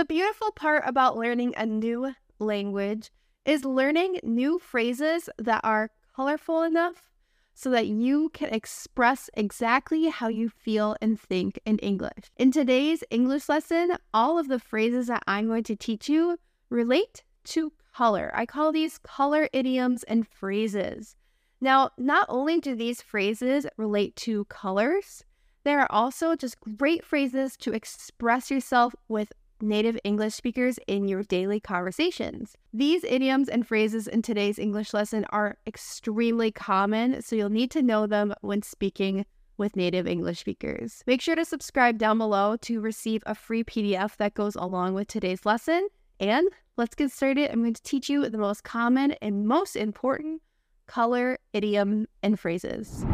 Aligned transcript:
The 0.00 0.06
beautiful 0.06 0.50
part 0.50 0.84
about 0.86 1.18
learning 1.18 1.52
a 1.58 1.66
new 1.66 2.14
language 2.38 3.10
is 3.44 3.66
learning 3.66 4.20
new 4.22 4.58
phrases 4.58 5.28
that 5.36 5.60
are 5.62 5.90
colorful 6.16 6.62
enough 6.62 7.10
so 7.52 7.68
that 7.68 7.86
you 7.86 8.30
can 8.30 8.48
express 8.48 9.28
exactly 9.34 10.08
how 10.08 10.28
you 10.28 10.48
feel 10.48 10.96
and 11.02 11.20
think 11.20 11.60
in 11.66 11.76
English. 11.80 12.32
In 12.38 12.50
today's 12.50 13.04
English 13.10 13.46
lesson, 13.50 13.98
all 14.14 14.38
of 14.38 14.48
the 14.48 14.58
phrases 14.58 15.08
that 15.08 15.22
I'm 15.26 15.48
going 15.48 15.64
to 15.64 15.76
teach 15.76 16.08
you 16.08 16.38
relate 16.70 17.22
to 17.52 17.70
color. 17.94 18.32
I 18.34 18.46
call 18.46 18.72
these 18.72 18.96
color 18.96 19.50
idioms 19.52 20.02
and 20.04 20.26
phrases. 20.26 21.14
Now, 21.60 21.90
not 21.98 22.24
only 22.30 22.58
do 22.58 22.74
these 22.74 23.02
phrases 23.02 23.66
relate 23.76 24.16
to 24.16 24.46
colors, 24.46 25.24
there 25.62 25.78
are 25.78 25.92
also 25.92 26.36
just 26.36 26.56
great 26.78 27.04
phrases 27.04 27.54
to 27.58 27.74
express 27.74 28.50
yourself 28.50 28.94
with 29.06 29.30
native 29.62 29.98
English 30.04 30.34
speakers 30.34 30.78
in 30.86 31.08
your 31.08 31.22
daily 31.22 31.60
conversations. 31.60 32.56
These 32.72 33.04
idioms 33.04 33.48
and 33.48 33.66
phrases 33.66 34.06
in 34.06 34.22
today's 34.22 34.58
English 34.58 34.92
lesson 34.94 35.24
are 35.30 35.58
extremely 35.66 36.50
common, 36.50 37.22
so 37.22 37.36
you'll 37.36 37.50
need 37.50 37.70
to 37.72 37.82
know 37.82 38.06
them 38.06 38.34
when 38.40 38.62
speaking 38.62 39.26
with 39.56 39.76
native 39.76 40.06
English 40.06 40.40
speakers. 40.40 41.04
Make 41.06 41.20
sure 41.20 41.36
to 41.36 41.44
subscribe 41.44 41.98
down 41.98 42.18
below 42.18 42.56
to 42.62 42.80
receive 42.80 43.22
a 43.26 43.34
free 43.34 43.62
PDF 43.62 44.16
that 44.16 44.34
goes 44.34 44.56
along 44.56 44.94
with 44.94 45.06
today's 45.06 45.44
lesson. 45.44 45.88
And 46.18 46.48
let's 46.76 46.94
get 46.94 47.12
started. 47.12 47.50
I'm 47.50 47.60
going 47.60 47.74
to 47.74 47.82
teach 47.82 48.08
you 48.08 48.28
the 48.28 48.38
most 48.38 48.64
common 48.64 49.12
and 49.22 49.46
most 49.46 49.76
important 49.76 50.42
color 50.86 51.38
idiom 51.52 52.08
and 52.22 52.40
phrases. 52.40 53.04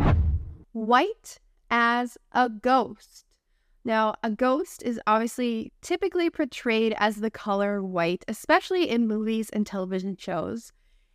White 0.72 1.40
as 1.70 2.16
a 2.32 2.48
ghost. 2.48 3.25
Now, 3.86 4.16
a 4.20 4.32
ghost 4.32 4.82
is 4.82 5.00
obviously 5.06 5.72
typically 5.80 6.28
portrayed 6.28 6.92
as 6.98 7.18
the 7.18 7.30
color 7.30 7.84
white, 7.84 8.24
especially 8.26 8.90
in 8.90 9.06
movies 9.06 9.48
and 9.50 9.64
television 9.64 10.16
shows. 10.16 10.72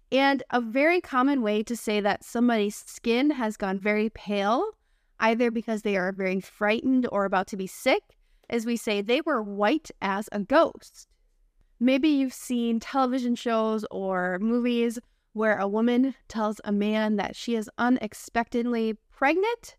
And 0.10 0.42
a 0.52 0.62
very 0.62 1.02
common 1.02 1.42
way 1.42 1.64
to 1.64 1.76
say 1.76 2.00
that 2.00 2.24
somebody's 2.24 2.78
skin 2.78 3.32
has 3.32 3.58
gone 3.58 3.78
very 3.78 4.10
pale, 4.10 4.72
either 5.20 5.52
because 5.52 5.82
they 5.82 5.98
are 5.98 6.14
very 6.14 6.40
frightened 6.40 7.10
or 7.12 7.26
about 7.26 7.48
to 7.48 7.58
be 7.58 7.68
sick, 7.68 8.04
is 8.50 8.66
we 8.66 8.78
say 8.78 9.02
they 9.02 9.20
were 9.20 9.44
white 9.44 9.92
as 10.02 10.30
a 10.32 10.40
ghost. 10.40 11.10
Maybe 11.78 12.08
you've 12.08 12.34
seen 12.34 12.80
television 12.80 13.36
shows 13.36 13.86
or 13.92 14.40
movies 14.40 14.98
where 15.34 15.58
a 15.58 15.68
woman 15.68 16.16
tells 16.30 16.62
a 16.64 16.72
man 16.72 17.18
that 17.18 17.36
she 17.36 17.54
is 17.54 17.70
unexpectedly 17.78 18.96
pregnant 19.12 19.76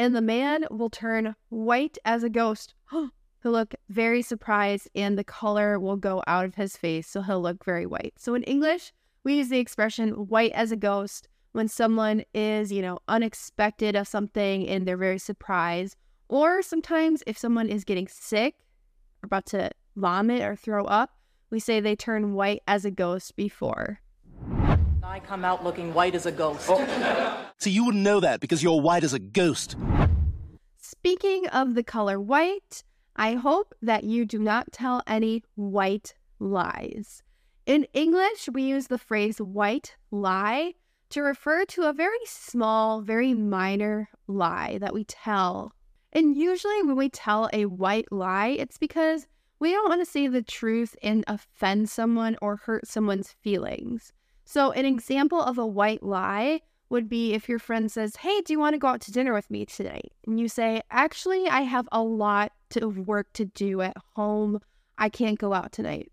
and 0.00 0.16
the 0.16 0.22
man 0.22 0.64
will 0.70 0.88
turn 0.88 1.36
white 1.50 1.98
as 2.06 2.22
a 2.22 2.30
ghost. 2.30 2.72
he'll 2.90 3.12
look 3.44 3.74
very 3.90 4.22
surprised, 4.22 4.88
and 4.94 5.18
the 5.18 5.24
color 5.24 5.78
will 5.78 5.96
go 5.96 6.22
out 6.26 6.46
of 6.46 6.54
his 6.54 6.74
face, 6.74 7.06
so 7.06 7.20
he'll 7.20 7.42
look 7.42 7.62
very 7.66 7.84
white. 7.84 8.14
So 8.16 8.34
in 8.34 8.42
English, 8.44 8.94
we 9.24 9.34
use 9.34 9.50
the 9.50 9.58
expression 9.58 10.26
white 10.28 10.52
as 10.52 10.72
a 10.72 10.76
ghost 10.76 11.28
when 11.52 11.68
someone 11.68 12.24
is, 12.32 12.72
you 12.72 12.80
know, 12.80 13.00
unexpected 13.08 13.94
of 13.94 14.08
something 14.08 14.66
and 14.66 14.88
they're 14.88 14.96
very 14.96 15.18
surprised. 15.18 15.96
Or 16.30 16.62
sometimes 16.62 17.22
if 17.26 17.36
someone 17.36 17.68
is 17.68 17.84
getting 17.84 18.08
sick, 18.08 18.54
or 19.22 19.26
about 19.26 19.44
to 19.46 19.70
vomit 19.96 20.40
or 20.40 20.56
throw 20.56 20.86
up, 20.86 21.10
we 21.50 21.60
say 21.60 21.78
they 21.78 21.94
turn 21.94 22.32
white 22.32 22.62
as 22.66 22.86
a 22.86 22.90
ghost 22.90 23.36
before. 23.36 24.00
I 25.02 25.20
come 25.20 25.44
out 25.44 25.62
looking 25.62 25.92
white 25.92 26.14
as 26.14 26.24
a 26.24 26.32
ghost. 26.32 26.68
Oh. 26.70 27.36
So 27.60 27.68
you 27.68 27.84
wouldn't 27.84 28.02
know 28.02 28.20
that 28.20 28.40
because 28.40 28.62
you're 28.62 28.80
white 28.80 29.04
as 29.04 29.12
a 29.12 29.18
ghost. 29.18 29.76
Speaking 30.78 31.46
of 31.48 31.74
the 31.74 31.82
color 31.82 32.18
white, 32.18 32.82
I 33.16 33.34
hope 33.34 33.74
that 33.82 34.02
you 34.02 34.24
do 34.24 34.38
not 34.38 34.72
tell 34.72 35.02
any 35.06 35.44
white 35.56 36.14
lies. 36.38 37.22
In 37.66 37.86
English, 37.92 38.48
we 38.50 38.62
use 38.62 38.86
the 38.86 38.96
phrase 38.96 39.42
white 39.42 39.94
lie 40.10 40.72
to 41.10 41.20
refer 41.20 41.66
to 41.66 41.82
a 41.82 41.92
very 41.92 42.24
small, 42.24 43.02
very 43.02 43.34
minor 43.34 44.08
lie 44.26 44.78
that 44.80 44.94
we 44.94 45.04
tell. 45.04 45.72
And 46.14 46.34
usually, 46.34 46.82
when 46.82 46.96
we 46.96 47.10
tell 47.10 47.50
a 47.52 47.66
white 47.66 48.10
lie, 48.10 48.56
it's 48.58 48.78
because 48.78 49.26
we 49.58 49.72
don't 49.72 49.90
want 49.90 50.00
to 50.00 50.10
say 50.10 50.28
the 50.28 50.40
truth 50.40 50.96
and 51.02 51.24
offend 51.28 51.90
someone 51.90 52.38
or 52.40 52.56
hurt 52.56 52.86
someone's 52.86 53.32
feelings. 53.42 54.14
So, 54.46 54.72
an 54.72 54.86
example 54.86 55.42
of 55.42 55.58
a 55.58 55.66
white 55.66 56.02
lie 56.02 56.62
would 56.90 57.08
be 57.08 57.32
if 57.32 57.48
your 57.48 57.58
friend 57.58 57.90
says, 57.90 58.16
Hey, 58.16 58.40
do 58.42 58.52
you 58.52 58.58
want 58.58 58.74
to 58.74 58.78
go 58.78 58.88
out 58.88 59.00
to 59.02 59.12
dinner 59.12 59.32
with 59.32 59.50
me 59.50 59.64
tonight? 59.64 60.12
And 60.26 60.38
you 60.38 60.48
say, 60.48 60.82
Actually, 60.90 61.48
I 61.48 61.62
have 61.62 61.88
a 61.90 62.02
lot 62.02 62.52
of 62.76 62.98
work 62.98 63.32
to 63.34 63.46
do 63.46 63.80
at 63.80 63.96
home. 64.14 64.60
I 64.98 65.08
can't 65.08 65.38
go 65.38 65.54
out 65.54 65.72
tonight. 65.72 66.12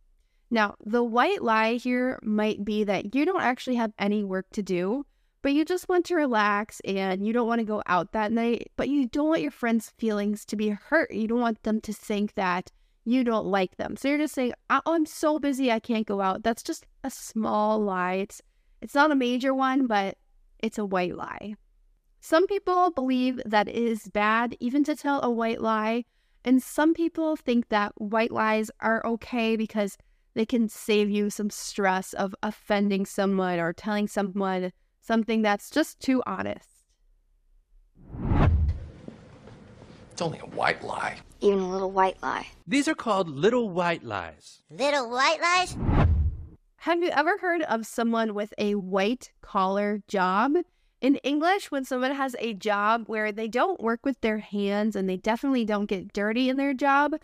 Now, 0.50 0.76
the 0.86 1.04
white 1.04 1.44
lie 1.44 1.74
here 1.74 2.20
might 2.24 2.64
be 2.64 2.86
that 2.86 3.14
you 3.14 3.26
don't 3.26 3.42
actually 3.42 3.76
have 3.76 3.92
any 4.00 4.24
work 4.24 4.46
to 4.54 4.64
do, 4.64 5.06
but 5.42 5.54
you 5.54 5.66
just 5.66 5.90
want 5.90 6.06
to 6.06 6.16
relax 6.16 6.80
and 6.86 7.26
you 7.26 7.34
don't 7.34 7.48
want 7.48 7.60
to 7.60 7.66
go 7.66 7.84
out 7.86 8.14
that 8.14 8.32
night, 8.32 8.72
but 8.78 8.88
you 8.88 9.08
don't 9.08 9.28
want 9.28 9.42
your 9.42 9.52
friend's 9.52 9.90
feelings 9.98 10.46
to 10.46 10.56
be 10.56 10.70
hurt. 10.70 11.14
You 11.14 11.28
don't 11.28 11.42
want 11.42 11.64
them 11.64 11.82
to 11.82 11.92
think 11.92 12.36
that 12.36 12.72
you 13.04 13.24
don't 13.24 13.46
like 13.46 13.78
them. 13.78 13.96
So 13.98 14.08
you're 14.08 14.18
just 14.18 14.36
saying, 14.36 14.54
oh, 14.70 14.82
I'm 14.86 15.06
so 15.06 15.40
busy, 15.40 15.72
I 15.72 15.80
can't 15.80 16.08
go 16.08 16.22
out. 16.22 16.44
That's 16.44 16.64
just 16.64 16.86
a 17.04 17.10
small 17.10 17.80
lie. 17.80 18.16
It's, 18.16 18.42
it's 18.82 18.96
not 18.96 19.12
a 19.12 19.16
major 19.16 19.54
one, 19.54 19.88
but 19.88 20.18
it's 20.60 20.78
a 20.78 20.86
white 20.86 21.16
lie. 21.16 21.56
Some 22.20 22.48
people 22.48 22.92
believe 22.92 23.40
that 23.46 23.68
it 23.68 23.76
is 23.76 24.10
bad 24.10 24.56
even 24.60 24.84
to 24.86 24.96
tell 24.96 25.22
a 25.22 25.30
white 25.30 25.62
lie. 25.62 26.06
And 26.44 26.62
some 26.62 26.94
people 26.94 27.36
think 27.36 27.70
that 27.70 27.94
white 28.00 28.32
lies 28.32 28.72
are 28.80 29.06
okay 29.06 29.56
because 29.56 29.98
they 30.34 30.46
can 30.46 30.70
save 30.70 31.10
you 31.10 31.30
some 31.30 31.50
stress 31.50 32.14
of 32.14 32.36
offending 32.44 33.06
someone 33.06 33.60
or 33.60 33.74
telling 33.74 34.08
someone 34.08 34.72
something 35.02 35.42
that's 35.42 35.70
just 35.70 36.00
too 36.00 36.22
honest. 36.26 36.70
It's 40.12 40.22
only 40.22 40.40
a 40.40 40.48
white 40.48 40.84
lie. 40.84 41.18
Even 41.42 41.60
a 41.60 41.70
little 41.70 41.92
white 41.92 42.22
lie. 42.24 42.48
These 42.66 42.88
are 42.88 42.96
called 42.96 43.30
little 43.30 43.70
white 43.70 44.04
lies. 44.04 44.64
Little 44.72 45.10
white 45.10 45.40
lies? 45.42 45.78
Have 46.88 47.04
you 47.04 47.10
ever 47.10 47.38
heard 47.40 47.64
of 47.64 47.86
someone 47.86 48.34
with 48.34 48.54
a 48.58 48.76
white 48.76 49.30
collar 49.42 50.02
job? 50.08 50.54
In 51.02 51.16
English, 51.18 51.70
when 51.70 51.84
someone 51.84 52.14
has 52.14 52.34
a 52.40 52.54
job 52.54 53.04
where 53.08 53.34
they 53.34 53.50
don't 53.50 53.82
work 53.82 54.06
with 54.06 54.22
their 54.22 54.38
hands 54.38 54.96
and 54.96 55.10
they 55.10 55.18
definitely 55.18 55.66
don't 55.66 55.88
get 55.88 56.14
dirty 56.14 56.48
in 56.48 56.56
their 56.56 56.74
job, 56.74 57.16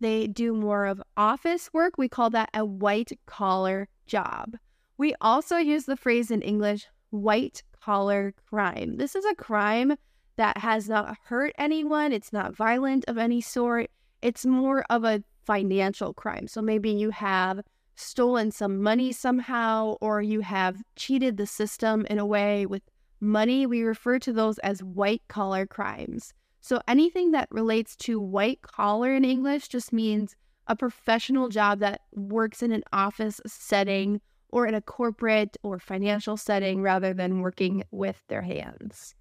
they 0.00 0.26
do 0.26 0.52
more 0.52 0.86
of 0.86 1.00
office 1.16 1.72
work. 1.72 1.96
We 1.96 2.08
call 2.08 2.30
that 2.30 2.50
a 2.52 2.64
white 2.64 3.12
collar 3.26 3.86
job. 4.06 4.56
We 4.98 5.14
also 5.20 5.56
use 5.56 5.84
the 5.84 5.96
phrase 5.96 6.32
in 6.32 6.42
English, 6.42 6.88
white 7.10 7.62
collar 7.80 8.34
crime. 8.50 8.96
This 8.96 9.14
is 9.14 9.24
a 9.24 9.36
crime 9.36 9.94
that 10.34 10.58
has 10.58 10.88
not 10.88 11.16
hurt 11.26 11.52
anyone, 11.58 12.10
it's 12.10 12.32
not 12.32 12.56
violent 12.56 13.04
of 13.06 13.18
any 13.18 13.40
sort. 13.40 13.88
It's 14.20 14.44
more 14.44 14.84
of 14.90 15.04
a 15.04 15.22
financial 15.46 16.12
crime. 16.12 16.48
So 16.48 16.60
maybe 16.60 16.90
you 16.90 17.10
have 17.10 17.60
stolen 18.02 18.50
some 18.50 18.82
money 18.82 19.12
somehow, 19.12 19.96
or 20.00 20.20
you 20.20 20.40
have 20.40 20.82
cheated 20.96 21.36
the 21.36 21.46
system 21.46 22.06
in 22.10 22.18
a 22.18 22.26
way 22.26 22.66
with 22.66 22.82
money. 23.20 23.66
We 23.66 23.82
refer 23.82 24.18
to 24.20 24.32
those 24.32 24.58
as 24.58 24.82
white 24.82 25.22
collar 25.28 25.66
crimes. 25.66 26.32
So 26.60 26.80
anything 26.86 27.32
that 27.32 27.48
relates 27.50 27.96
to 27.96 28.20
white 28.20 28.62
collar 28.62 29.14
in 29.14 29.24
English 29.24 29.68
just 29.68 29.92
means 29.92 30.36
a 30.66 30.76
professional 30.76 31.48
job 31.48 31.80
that 31.80 32.02
works 32.12 32.62
in 32.62 32.72
an 32.72 32.84
office 32.92 33.40
setting 33.46 34.20
or 34.48 34.66
in 34.66 34.74
a 34.74 34.80
corporate 34.80 35.56
or 35.62 35.78
financial 35.78 36.36
setting 36.36 36.82
rather 36.82 37.14
than 37.14 37.40
working 37.40 37.82
with 37.90 38.22
their 38.28 38.42
hands. 38.42 39.14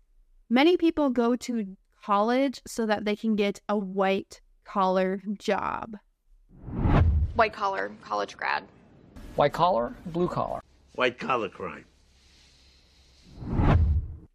Many 0.50 0.78
people 0.78 1.10
go 1.10 1.36
to 1.38 1.78
college 2.04 2.62
so 2.68 2.86
that 2.86 3.06
they 3.06 3.16
can 3.16 3.36
get 3.36 3.62
a 3.70 3.78
white 3.78 4.42
collar 4.66 5.22
job. 5.38 5.96
White 7.36 7.54
collar, 7.54 7.92
college 8.02 8.36
grad. 8.36 8.66
White 9.36 9.54
collar, 9.54 9.96
blue 10.08 10.28
collar. 10.28 10.62
White 10.96 11.18
collar 11.18 11.48
crime. 11.48 11.86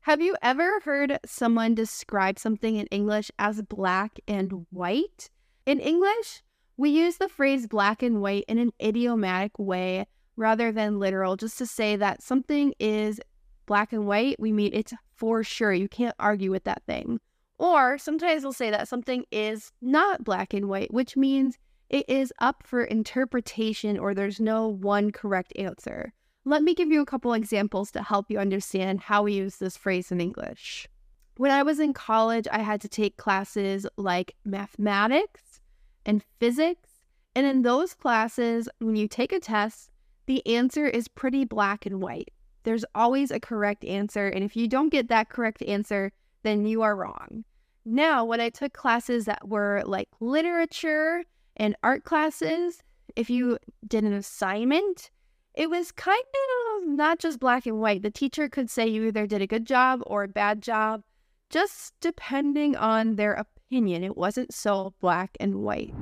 Have 0.01 0.23
you 0.23 0.35
ever 0.41 0.81
heard 0.81 1.19
someone 1.27 1.75
describe 1.75 2.39
something 2.39 2.77
in 2.77 2.87
English 2.87 3.31
as 3.39 3.61
black 3.61 4.19
and 4.27 4.67
white? 4.71 5.29
In 5.67 5.79
English, 5.79 6.43
we 6.79 6.89
use 6.89 7.19
the 7.19 7.29
phrase 7.29 7.67
black 7.67 8.03
and 8.03 8.23
white 8.23 8.45
in 8.49 8.57
an 8.57 8.73
idiomatic 8.83 9.59
way 9.59 10.07
rather 10.37 10.73
than 10.73 10.99
literal, 10.99 11.37
just 11.37 11.59
to 11.59 11.67
say 11.67 11.97
that 11.97 12.23
something 12.23 12.73
is 12.79 13.21
black 13.67 13.93
and 13.93 14.07
white. 14.07 14.41
We 14.41 14.53
mean 14.53 14.71
it's 14.73 14.95
for 15.15 15.45
sure. 15.45 15.73
You 15.73 15.89
can't 15.89 16.17
argue 16.19 16.51
with 16.51 16.65
that 16.65 16.83
thing. 16.87 17.21
Or 17.59 17.99
sometimes 17.99 18.43
we'll 18.43 18.53
say 18.53 18.71
that 18.71 18.89
something 18.89 19.25
is 19.31 19.73
not 19.83 20.25
black 20.25 20.55
and 20.55 20.69
white, 20.69 20.95
which 20.95 21.17
means 21.17 21.59
it 21.89 22.05
is 22.09 22.33
up 22.41 22.63
for 22.65 22.83
interpretation 22.83 23.99
or 23.99 24.15
there's 24.15 24.41
no 24.41 24.69
one 24.69 25.11
correct 25.13 25.53
answer. 25.57 26.13
Let 26.45 26.63
me 26.63 26.75
give 26.75 26.91
you 26.91 27.01
a 27.01 27.07
couple 27.07 27.33
examples 27.33 27.91
to 27.93 28.03
help 28.03 28.31
you 28.31 28.39
understand 28.39 29.01
how 29.01 29.23
we 29.23 29.35
use 29.35 29.57
this 29.57 29.77
phrase 29.77 30.13
in 30.13 30.21
English. 30.21 30.89
When 31.37 31.51
I 31.51 31.63
was 31.63 31.81
in 31.81 31.93
college, 31.93 32.49
I 32.51 32.61
had 32.61 32.81
to 32.83 32.89
take 32.89 33.17
classes 33.17 33.87
like 33.97 34.35
mathematics 34.45 35.61
and 36.05 36.25
physics. 36.41 36.89
And 37.35 37.47
in 37.47 37.63
those 37.63 37.95
classes, 37.95 38.69
when 38.79 38.97
you 38.97 39.07
take 39.07 39.33
a 39.33 39.41
test, 39.41 39.91
the 40.27 40.47
answer 40.47 40.87
is 40.87 41.09
pretty 41.09 41.45
black 41.45 41.85
and 41.85 42.01
white. 42.01 42.31
There's 42.63 42.85
always 42.95 43.31
a 43.31 43.39
correct 43.39 43.85
answer. 43.85 44.29
And 44.29 44.43
if 44.43 44.57
you 44.57 44.67
don't 44.67 44.89
get 44.89 45.09
that 45.09 45.29
correct 45.29 45.63
answer, 45.63 46.11
then 46.43 46.65
you 46.65 46.83
are 46.83 46.97
wrong. 46.97 47.45
Now, 47.85 48.25
when 48.25 48.41
I 48.41 48.49
took 48.49 48.73
classes 48.73 49.27
that 49.27 49.47
were 49.47 49.83
like 49.85 50.09
literature 50.21 51.23
and 51.57 51.77
art 51.83 52.05
classes, 52.05 52.83
if 53.17 53.31
you 53.31 53.59
did 53.87 54.05
an 54.05 54.13
assignment, 54.13 55.11
it 55.55 55.71
was 55.71 55.91
kind 55.91 56.21
of 56.21 56.89
not 56.89 57.19
just 57.19 57.41
black 57.41 57.67
and 57.67 57.81
white. 57.81 58.03
The 58.03 58.11
teacher 58.11 58.49
could 58.49 58.69
say 58.69 58.87
you 58.87 59.07
either 59.07 59.27
did 59.27 59.41
a 59.41 59.47
good 59.47 59.65
job 59.65 60.03
or 60.07 60.25
a 60.25 60.29
bad 60.29 60.63
job, 60.63 61.03
just 61.49 61.95
depending 62.01 62.77
on 62.77 63.17
their 63.17 63.33
opinion. 63.33 64.05
It 64.05 64.17
wasn't 64.17 64.53
so 64.53 64.93
black 65.01 65.37
and 65.41 65.57
white. 65.57 65.95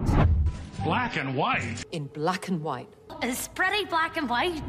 Black 0.82 1.16
and 1.16 1.36
white? 1.36 1.84
In 1.92 2.06
black 2.08 2.48
and 2.48 2.62
white. 2.62 2.92
It's 3.22 3.48
pretty 3.48 3.84
black 3.84 4.16
and 4.16 4.28
white. 4.28 4.60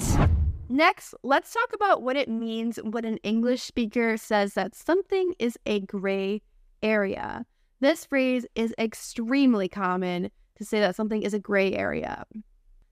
Next, 0.70 1.14
let's 1.24 1.54
talk 1.54 1.74
about 1.74 2.04
what 2.04 2.16
it 2.16 2.30
means 2.30 2.78
when 2.78 3.06
an 3.06 3.18
English 3.18 3.64
speaker 3.64 4.18
says 4.18 4.54
that 4.54 4.76
something 4.76 5.34
is 5.40 5.58
a 5.66 5.82
gray 5.82 6.42
area. 6.82 7.46
This 7.82 8.06
phrase 8.06 8.46
is 8.56 8.74
extremely 8.80 9.68
common 9.68 10.32
to 10.56 10.66
say 10.66 10.80
that 10.80 10.96
something 10.96 11.22
is 11.22 11.34
a 11.34 11.40
gray 11.40 11.74
area. 11.74 12.26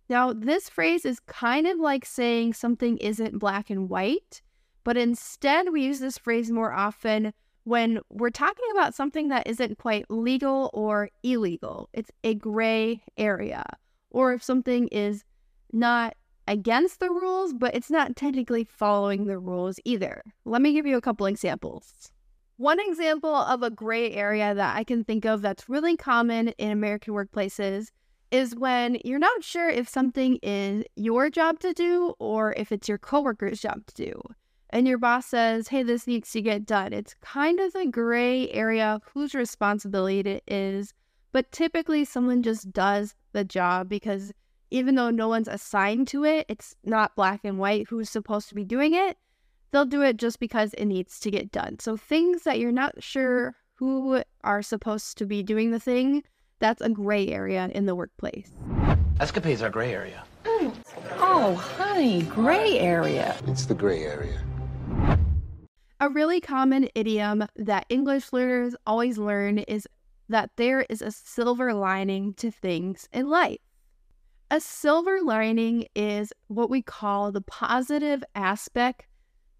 Now, 0.09 0.33
this 0.33 0.69
phrase 0.69 1.05
is 1.05 1.19
kind 1.21 1.65
of 1.65 1.79
like 1.79 2.05
saying 2.05 2.53
something 2.53 2.97
isn't 2.97 3.39
black 3.39 3.69
and 3.69 3.89
white, 3.89 4.41
but 4.83 4.97
instead 4.97 5.71
we 5.71 5.83
use 5.83 5.99
this 5.99 6.17
phrase 6.17 6.51
more 6.51 6.73
often 6.73 7.33
when 7.63 7.99
we're 8.09 8.29
talking 8.29 8.65
about 8.71 8.93
something 8.93 9.29
that 9.29 9.47
isn't 9.47 9.77
quite 9.77 10.05
legal 10.09 10.69
or 10.73 11.09
illegal. 11.23 11.89
It's 11.93 12.11
a 12.23 12.35
gray 12.35 13.01
area. 13.17 13.63
Or 14.09 14.33
if 14.33 14.43
something 14.43 14.89
is 14.89 15.23
not 15.71 16.15
against 16.47 16.99
the 16.99 17.09
rules, 17.09 17.53
but 17.53 17.73
it's 17.73 17.89
not 17.89 18.15
technically 18.15 18.65
following 18.65 19.25
the 19.25 19.39
rules 19.39 19.79
either. 19.85 20.21
Let 20.45 20.61
me 20.61 20.73
give 20.73 20.85
you 20.85 20.97
a 20.97 21.01
couple 21.01 21.25
examples. 21.25 22.11
One 22.57 22.79
example 22.79 23.33
of 23.33 23.63
a 23.63 23.71
gray 23.71 24.11
area 24.11 24.53
that 24.53 24.77
I 24.77 24.83
can 24.83 25.03
think 25.03 25.25
of 25.25 25.41
that's 25.41 25.67
really 25.67 25.97
common 25.97 26.49
in 26.49 26.69
American 26.69 27.15
workplaces 27.15 27.87
is 28.29 28.55
when 28.55 28.99
you're 29.03 29.19
not 29.19 29.43
sure 29.43 29.69
if 29.69 29.89
something 29.89 30.37
is 30.43 30.83
your 30.95 31.31
job 31.31 31.59
to 31.59 31.73
do 31.73 32.13
or 32.19 32.53
if 32.53 32.71
it's 32.71 32.87
your 32.87 32.99
coworker's 32.99 33.59
job 33.59 33.85
to 33.87 34.05
do. 34.05 34.21
And 34.69 34.87
your 34.87 34.99
boss 34.99 35.25
says, 35.25 35.67
hey, 35.67 35.83
this 35.83 36.05
needs 36.07 36.31
to 36.31 36.41
get 36.41 36.65
done. 36.65 36.93
It's 36.93 37.15
kind 37.21 37.59
of 37.59 37.73
a 37.75 37.87
gray 37.87 38.49
area 38.51 39.01
whose 39.13 39.33
responsibility 39.35 40.19
it 40.19 40.43
is, 40.47 40.93
but 41.31 41.51
typically 41.51 42.05
someone 42.05 42.43
just 42.43 42.71
does 42.71 43.15
the 43.33 43.43
job 43.43 43.89
because 43.89 44.31
even 44.69 44.95
though 44.95 45.09
no 45.09 45.27
one's 45.27 45.47
assigned 45.47 46.07
to 46.09 46.23
it, 46.23 46.45
it's 46.49 46.75
not 46.83 47.15
black 47.15 47.41
and 47.43 47.57
white 47.59 47.87
who's 47.89 48.09
supposed 48.09 48.49
to 48.49 48.55
be 48.55 48.63
doing 48.63 48.93
it. 48.93 49.17
They'll 49.73 49.85
do 49.85 50.03
it 50.03 50.17
just 50.17 50.39
because 50.39 50.75
it 50.75 50.85
needs 50.85 51.19
to 51.21 51.31
get 51.31 51.51
done. 51.51 51.79
So 51.79 51.97
things 51.97 52.43
that 52.43 52.59
you're 52.59 52.71
not 52.71 53.01
sure 53.01 53.55
who 53.73 54.21
are 54.43 54.61
supposed 54.61 55.17
to 55.17 55.25
be 55.25 55.41
doing 55.41 55.71
the 55.71 55.79
thing, 55.79 56.21
that's 56.59 56.79
a 56.79 56.89
gray 56.89 57.27
area 57.29 57.71
in 57.73 57.87
the 57.87 57.95
workplace. 57.95 58.51
Escapades 59.19 59.63
are 59.63 59.71
gray 59.71 59.91
area. 59.91 60.23
Mm. 60.43 60.75
Oh, 61.17 61.55
honey, 61.55 62.21
gray 62.21 62.77
area. 62.77 63.35
It's 63.47 63.65
the 63.65 63.73
gray 63.73 64.03
area. 64.03 64.39
A 65.99 66.07
really 66.07 66.39
common 66.39 66.87
idiom 66.93 67.47
that 67.55 67.87
English 67.89 68.31
learners 68.31 68.75
always 68.85 69.17
learn 69.17 69.57
is 69.57 69.87
that 70.29 70.51
there 70.55 70.85
is 70.87 71.01
a 71.01 71.09
silver 71.09 71.73
lining 71.73 72.35
to 72.35 72.51
things 72.51 73.09
in 73.11 73.27
life. 73.27 73.57
A 74.51 74.61
silver 74.61 75.19
lining 75.23 75.87
is 75.95 76.31
what 76.45 76.69
we 76.69 76.83
call 76.83 77.31
the 77.31 77.41
positive 77.41 78.23
aspect 78.35 79.07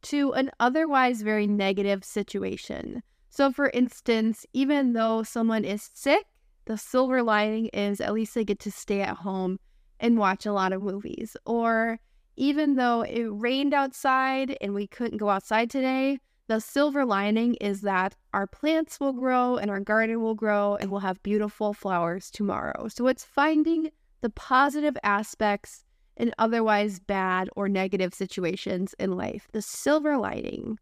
to 0.04 0.34
an 0.34 0.52
otherwise 0.60 1.22
very 1.22 1.48
negative 1.48 2.04
situation. 2.04 3.04
So, 3.30 3.52
for 3.52 3.70
instance, 3.70 4.46
even 4.54 4.94
though 4.94 5.24
someone 5.24 5.66
is 5.66 5.90
sick, 5.94 6.26
the 6.66 6.78
silver 6.78 7.24
lining 7.24 7.68
is 7.68 8.00
at 8.00 8.14
least 8.14 8.36
they 8.36 8.46
get 8.46 8.60
to 8.60 8.72
stay 8.72 9.02
at 9.02 9.18
home 9.18 9.60
and 10.00 10.18
watch 10.18 10.46
a 10.46 10.54
lot 10.54 10.74
of 10.74 10.84
movies. 10.84 11.36
Or 11.46 12.00
even 12.36 12.76
though 12.76 13.02
it 13.02 13.26
rained 13.30 13.74
outside 13.74 14.58
and 14.62 14.74
we 14.74 14.88
couldn't 14.88 15.18
go 15.18 15.30
outside 15.30 15.70
today, 15.70 16.20
the 16.48 16.60
silver 16.60 17.06
lining 17.06 17.56
is 17.56 17.82
that 17.82 18.16
our 18.34 18.48
plants 18.48 19.00
will 19.00 19.14
grow 19.14 19.58
and 19.58 19.72
our 19.72 19.80
garden 19.80 20.22
will 20.22 20.36
grow 20.36 20.76
and 20.76 20.92
we'll 20.92 21.00
have 21.00 21.24
beautiful 21.24 21.74
flowers 21.74 22.30
tomorrow. 22.30 22.88
So 22.90 23.08
it's 23.08 23.24
finding 23.24 23.90
the 24.22 24.30
positive 24.30 24.98
aspects 25.04 25.86
in 26.18 26.34
otherwise 26.38 27.00
bad 27.00 27.50
or 27.56 27.68
negative 27.68 28.14
situations 28.14 28.94
in 29.00 29.16
life. 29.18 29.48
The 29.52 29.62
silver 29.62 30.18
lining. 30.18 30.80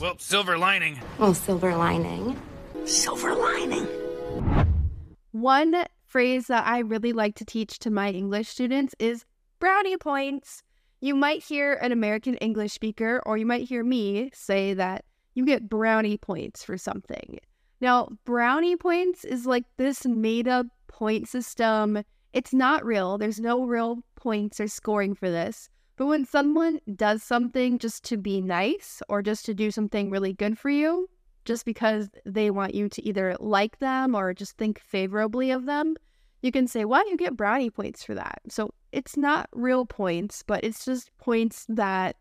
Well, 0.00 0.16
silver 0.18 0.58
lining. 0.58 1.00
Well, 1.18 1.34
silver 1.34 1.74
lining. 1.76 2.40
Silver 2.84 3.34
lining. 3.34 3.86
One 5.32 5.84
phrase 6.04 6.46
that 6.46 6.66
I 6.66 6.78
really 6.78 7.12
like 7.12 7.34
to 7.36 7.44
teach 7.44 7.78
to 7.80 7.90
my 7.90 8.10
English 8.10 8.48
students 8.48 8.94
is 8.98 9.24
brownie 9.58 9.96
points. 9.96 10.62
You 11.00 11.14
might 11.14 11.42
hear 11.42 11.74
an 11.74 11.92
American 11.92 12.36
English 12.36 12.72
speaker, 12.72 13.22
or 13.26 13.36
you 13.36 13.46
might 13.46 13.68
hear 13.68 13.84
me 13.84 14.30
say 14.32 14.72
that 14.74 15.04
you 15.34 15.44
get 15.44 15.68
brownie 15.68 16.16
points 16.16 16.64
for 16.64 16.78
something. 16.78 17.38
Now, 17.80 18.08
brownie 18.24 18.76
points 18.76 19.24
is 19.24 19.46
like 19.46 19.64
this 19.76 20.06
made 20.06 20.48
up 20.48 20.66
point 20.88 21.28
system. 21.28 22.02
It's 22.36 22.52
not 22.52 22.84
real, 22.84 23.16
there's 23.16 23.40
no 23.40 23.64
real 23.64 24.02
points 24.14 24.60
or 24.60 24.68
scoring 24.68 25.14
for 25.14 25.30
this. 25.30 25.70
But 25.96 26.04
when 26.04 26.26
someone 26.26 26.80
does 26.94 27.22
something 27.22 27.78
just 27.78 28.04
to 28.10 28.18
be 28.18 28.42
nice 28.42 29.00
or 29.08 29.22
just 29.22 29.46
to 29.46 29.54
do 29.54 29.70
something 29.70 30.10
really 30.10 30.34
good 30.34 30.58
for 30.58 30.68
you, 30.68 31.08
just 31.46 31.64
because 31.64 32.10
they 32.26 32.50
want 32.50 32.74
you 32.74 32.90
to 32.90 33.02
either 33.08 33.36
like 33.40 33.78
them 33.78 34.14
or 34.14 34.34
just 34.34 34.58
think 34.58 34.78
favorably 34.78 35.50
of 35.50 35.64
them, 35.64 35.96
you 36.42 36.52
can 36.52 36.66
say, 36.66 36.84
well, 36.84 37.08
you 37.08 37.16
get 37.16 37.38
brownie 37.38 37.70
points 37.70 38.04
for 38.04 38.14
that. 38.14 38.42
So 38.50 38.68
it's 38.92 39.16
not 39.16 39.48
real 39.52 39.86
points, 39.86 40.42
but 40.46 40.62
it's 40.62 40.84
just 40.84 41.16
points 41.16 41.64
that 41.70 42.16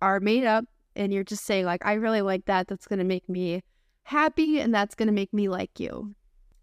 are 0.00 0.18
made 0.18 0.46
up. 0.46 0.64
And 0.96 1.12
you're 1.12 1.24
just 1.24 1.44
saying, 1.44 1.66
like, 1.66 1.84
I 1.84 1.92
really 1.92 2.22
like 2.22 2.46
that. 2.46 2.68
That's 2.68 2.86
going 2.86 3.00
to 3.00 3.04
make 3.04 3.28
me 3.28 3.62
happy 4.04 4.60
and 4.60 4.74
that's 4.74 4.94
going 4.94 5.08
to 5.08 5.12
make 5.12 5.34
me 5.34 5.50
like 5.50 5.78
you. 5.78 6.14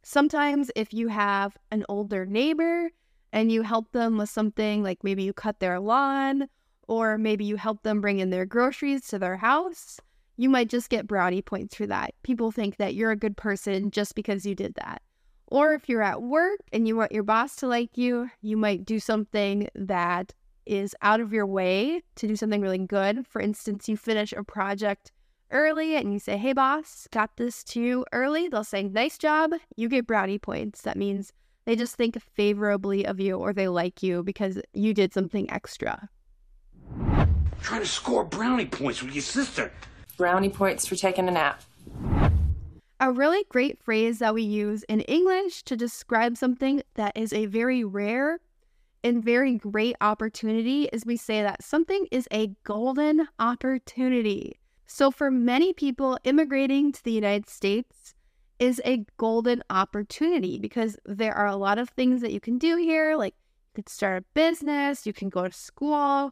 Sometimes, 0.01 0.71
if 0.75 0.93
you 0.93 1.09
have 1.09 1.57
an 1.71 1.85
older 1.89 2.25
neighbor 2.25 2.89
and 3.31 3.51
you 3.51 3.61
help 3.61 3.91
them 3.91 4.17
with 4.17 4.29
something, 4.29 4.81
like 4.83 5.03
maybe 5.03 5.23
you 5.23 5.33
cut 5.33 5.59
their 5.59 5.79
lawn 5.79 6.47
or 6.87 7.17
maybe 7.17 7.45
you 7.45 7.55
help 7.55 7.83
them 7.83 8.01
bring 8.01 8.19
in 8.19 8.29
their 8.29 8.45
groceries 8.45 9.07
to 9.07 9.19
their 9.19 9.37
house, 9.37 9.99
you 10.37 10.49
might 10.49 10.69
just 10.69 10.89
get 10.89 11.05
brownie 11.05 11.41
points 11.41 11.75
for 11.75 11.85
that. 11.85 12.13
People 12.23 12.51
think 12.51 12.77
that 12.77 12.95
you're 12.95 13.11
a 13.11 13.15
good 13.15 13.37
person 13.37 13.91
just 13.91 14.15
because 14.15 14.45
you 14.45 14.55
did 14.55 14.73
that. 14.75 15.01
Or 15.47 15.73
if 15.73 15.89
you're 15.89 16.01
at 16.01 16.21
work 16.21 16.61
and 16.71 16.87
you 16.87 16.95
want 16.95 17.11
your 17.11 17.23
boss 17.23 17.55
to 17.57 17.67
like 17.67 17.97
you, 17.97 18.29
you 18.41 18.55
might 18.55 18.85
do 18.85 18.99
something 18.99 19.67
that 19.75 20.33
is 20.65 20.95
out 21.01 21.19
of 21.19 21.33
your 21.33 21.47
way 21.47 22.03
to 22.15 22.27
do 22.27 22.35
something 22.35 22.61
really 22.61 22.77
good. 22.77 23.27
For 23.27 23.41
instance, 23.41 23.89
you 23.89 23.97
finish 23.97 24.31
a 24.31 24.43
project 24.43 25.11
early 25.51 25.95
and 25.95 26.13
you 26.13 26.19
say, 26.19 26.37
Hey, 26.37 26.53
boss, 26.53 27.07
got 27.11 27.37
this 27.37 27.63
to 27.65 27.81
you 27.81 28.05
early. 28.11 28.47
They'll 28.47 28.63
say, 28.63 28.83
Nice 28.83 29.17
job. 29.17 29.51
You 29.75 29.89
get 29.89 30.07
brownie 30.07 30.39
points. 30.39 30.81
That 30.81 30.97
means 30.97 31.33
They 31.65 31.75
just 31.75 31.95
think 31.95 32.21
favorably 32.21 33.05
of 33.05 33.19
you 33.19 33.35
or 33.35 33.53
they 33.53 33.67
like 33.67 34.01
you 34.01 34.23
because 34.23 34.59
you 34.73 34.93
did 34.93 35.13
something 35.13 35.49
extra. 35.51 36.09
Trying 37.61 37.81
to 37.81 37.87
score 37.87 38.23
brownie 38.23 38.65
points 38.65 39.03
with 39.03 39.13
your 39.13 39.21
sister. 39.21 39.71
Brownie 40.17 40.49
points 40.49 40.85
for 40.85 40.95
taking 40.95 41.27
a 41.27 41.31
nap. 41.31 41.61
A 43.01 43.11
really 43.11 43.45
great 43.49 43.81
phrase 43.81 44.19
that 44.19 44.33
we 44.33 44.41
use 44.41 44.83
in 44.83 45.01
English 45.01 45.63
to 45.63 45.77
describe 45.77 46.35
something 46.35 46.81
that 46.95 47.15
is 47.15 47.31
a 47.31 47.45
very 47.45 47.83
rare 47.83 48.39
and 49.03 49.23
very 49.23 49.55
great 49.55 49.95
opportunity 50.01 50.89
is 50.91 51.05
we 51.05 51.15
say 51.15 51.41
that 51.41 51.63
something 51.63 52.07
is 52.11 52.27
a 52.31 52.51
golden 52.63 53.27
opportunity. 53.39 54.59
So, 54.91 55.11
for 55.11 55.29
many 55.29 55.71
people, 55.71 56.17
immigrating 56.23 56.91
to 56.91 57.03
the 57.03 57.11
United 57.11 57.47
States 57.47 58.15
is 58.57 58.81
a 58.83 59.05
golden 59.17 59.61
opportunity 59.69 60.57
because 60.57 60.97
there 61.05 61.35
are 61.35 61.45
a 61.45 61.55
lot 61.55 61.77
of 61.77 61.89
things 61.89 62.21
that 62.21 62.33
you 62.33 62.39
can 62.39 62.57
do 62.57 62.75
here. 62.75 63.15
Like, 63.15 63.35
you 63.35 63.83
could 63.83 63.87
start 63.87 64.23
a 64.23 64.25
business, 64.33 65.05
you 65.05 65.13
can 65.13 65.29
go 65.29 65.47
to 65.47 65.53
school. 65.53 66.31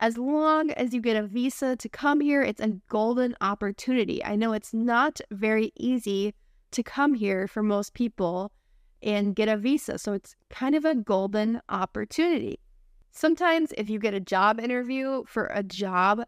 As 0.00 0.18
long 0.18 0.70
as 0.72 0.92
you 0.92 1.00
get 1.00 1.16
a 1.16 1.26
visa 1.26 1.76
to 1.76 1.88
come 1.88 2.20
here, 2.20 2.42
it's 2.42 2.60
a 2.60 2.78
golden 2.90 3.36
opportunity. 3.40 4.22
I 4.22 4.36
know 4.36 4.52
it's 4.52 4.74
not 4.74 5.22
very 5.30 5.72
easy 5.74 6.34
to 6.72 6.82
come 6.82 7.14
here 7.14 7.48
for 7.48 7.62
most 7.62 7.94
people 7.94 8.52
and 9.02 9.34
get 9.34 9.48
a 9.48 9.56
visa. 9.56 9.96
So 9.96 10.12
it's 10.12 10.36
kind 10.50 10.74
of 10.74 10.84
a 10.84 10.94
golden 10.94 11.62
opportunity. 11.70 12.60
Sometimes, 13.12 13.72
if 13.78 13.88
you 13.88 13.98
get 13.98 14.12
a 14.12 14.20
job 14.20 14.60
interview 14.60 15.24
for 15.26 15.46
a 15.46 15.62
job 15.62 16.24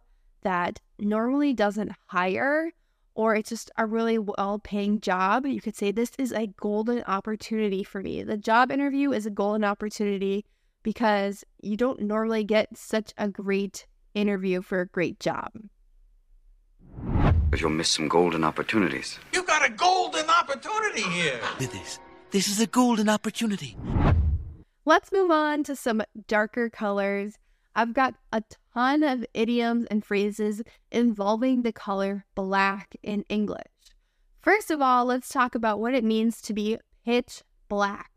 that 0.47 0.79
normally 1.00 1.53
doesn't 1.53 1.91
hire, 2.07 2.71
or 3.17 3.35
it's 3.35 3.49
just 3.49 3.69
a 3.76 3.85
really 3.85 4.17
well 4.17 4.61
paying 4.62 5.00
job, 5.00 5.45
you 5.45 5.61
could 5.61 5.75
say, 5.75 5.91
This 5.91 6.12
is 6.19 6.31
a 6.31 6.47
golden 6.47 7.03
opportunity 7.03 7.83
for 7.83 8.00
me. 8.00 8.23
The 8.23 8.37
job 8.37 8.71
interview 8.71 9.11
is 9.11 9.26
a 9.26 9.31
golden 9.31 9.65
opportunity 9.65 10.45
because 10.85 11.43
you 11.61 11.76
don't 11.76 12.00
normally 12.00 12.45
get 12.45 12.79
such 12.79 13.12
a 13.19 13.26
great 13.26 13.88
interview 14.15 14.62
for 14.62 14.81
a 14.83 14.87
great 14.87 15.19
job. 15.19 15.50
But 17.50 17.61
you'll 17.61 17.71
miss 17.71 17.91
some 17.91 18.07
golden 18.07 18.45
opportunities. 18.45 19.19
You've 19.33 19.49
got 19.49 19.67
a 19.69 19.73
golden 19.73 20.31
opportunity 20.31 21.03
here. 21.03 21.41
Look 21.59 21.73
this. 21.73 21.99
This 22.31 22.47
is 22.47 22.61
a 22.61 22.69
golden 22.69 23.09
opportunity. 23.09 23.76
Let's 24.85 25.11
move 25.11 25.33
on 25.33 25.65
to 25.65 25.75
some 25.75 26.03
darker 26.29 26.71
colors. 26.71 27.35
I've 27.75 27.95
got 27.95 28.15
a 28.33 28.45
ton 28.76 29.02
of 29.02 29.25
idioms 29.33 29.87
and 29.90 30.04
phrases 30.04 30.62
involving 30.92 31.62
the 31.62 31.73
color 31.73 32.26
black 32.35 32.95
in 33.02 33.25
English. 33.30 33.62
First 34.42 34.71
of 34.71 34.83
all, 34.83 35.06
let's 35.06 35.30
talk 35.30 35.54
about 35.54 35.80
what 35.80 35.95
it 35.95 36.04
means 36.04 36.42
to 36.42 36.52
be 36.52 36.76
pitch 37.04 37.42
black. 37.68 38.11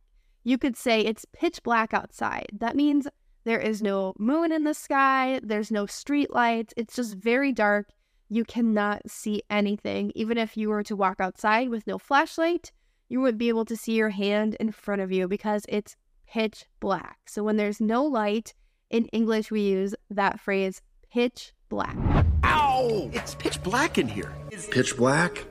You 0.43 0.57
could 0.57 0.75
say 0.75 0.99
it's 0.99 1.25
pitch 1.31 1.63
black 1.63 1.93
outside. 1.93 2.47
That 2.51 2.75
means 2.75 3.07
there 3.45 3.59
is 3.59 3.81
no 3.81 4.13
moon 4.19 4.51
in 4.51 4.65
the 4.65 4.73
sky, 4.73 5.39
there's 5.41 5.71
no 5.71 5.85
street 5.85 6.33
lights, 6.33 6.73
it's 6.75 6.97
just 6.97 7.15
very 7.15 7.53
dark. 7.53 7.87
You 8.27 8.43
cannot 8.43 9.09
see 9.09 9.41
anything. 9.49 10.11
Even 10.13 10.37
if 10.37 10.57
you 10.57 10.69
were 10.69 10.83
to 10.83 10.95
walk 10.95 11.21
outside 11.21 11.69
with 11.69 11.87
no 11.87 11.97
flashlight, 11.97 12.73
you 13.07 13.21
would 13.21 13.37
be 13.37 13.47
able 13.47 13.65
to 13.65 13.77
see 13.77 13.93
your 13.93 14.09
hand 14.09 14.55
in 14.59 14.73
front 14.73 15.01
of 15.01 15.11
you 15.11 15.29
because 15.29 15.63
it's 15.69 15.95
pitch 16.27 16.65
black. 16.81 17.17
So 17.27 17.43
when 17.43 17.55
there's 17.55 17.79
no 17.79 18.03
light, 18.03 18.53
in 18.89 19.05
English 19.07 19.51
we 19.51 19.61
use 19.61 19.95
that 20.09 20.39
phrase 20.39 20.81
pitch 21.11 21.53
black. 21.69 21.97
Ow! 22.43 23.09
It's 23.13 23.35
pitch 23.35 23.61
black 23.63 23.97
in 23.97 24.07
here. 24.07 24.33
Pitch 24.71 24.97
black? 24.97 25.45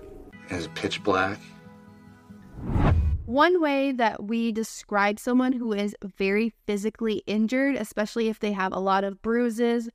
Is 0.50 0.68
pitch 0.75 1.02
black? 1.02 1.38
One 3.26 3.61
way 3.61 3.92
that 3.92 4.25
we 4.25 4.52
describe 4.52 5.18
someone 5.18 5.52
who 5.52 5.73
is 5.73 5.95
very 6.02 6.54
physically 6.66 7.23
injured, 7.26 7.76
especially 7.76 8.28
if 8.28 8.40
they 8.40 8.52
have 8.52 8.73
a 8.73 8.80
lot 8.80 9.04
of 9.04 9.21
bruises, 9.21 9.90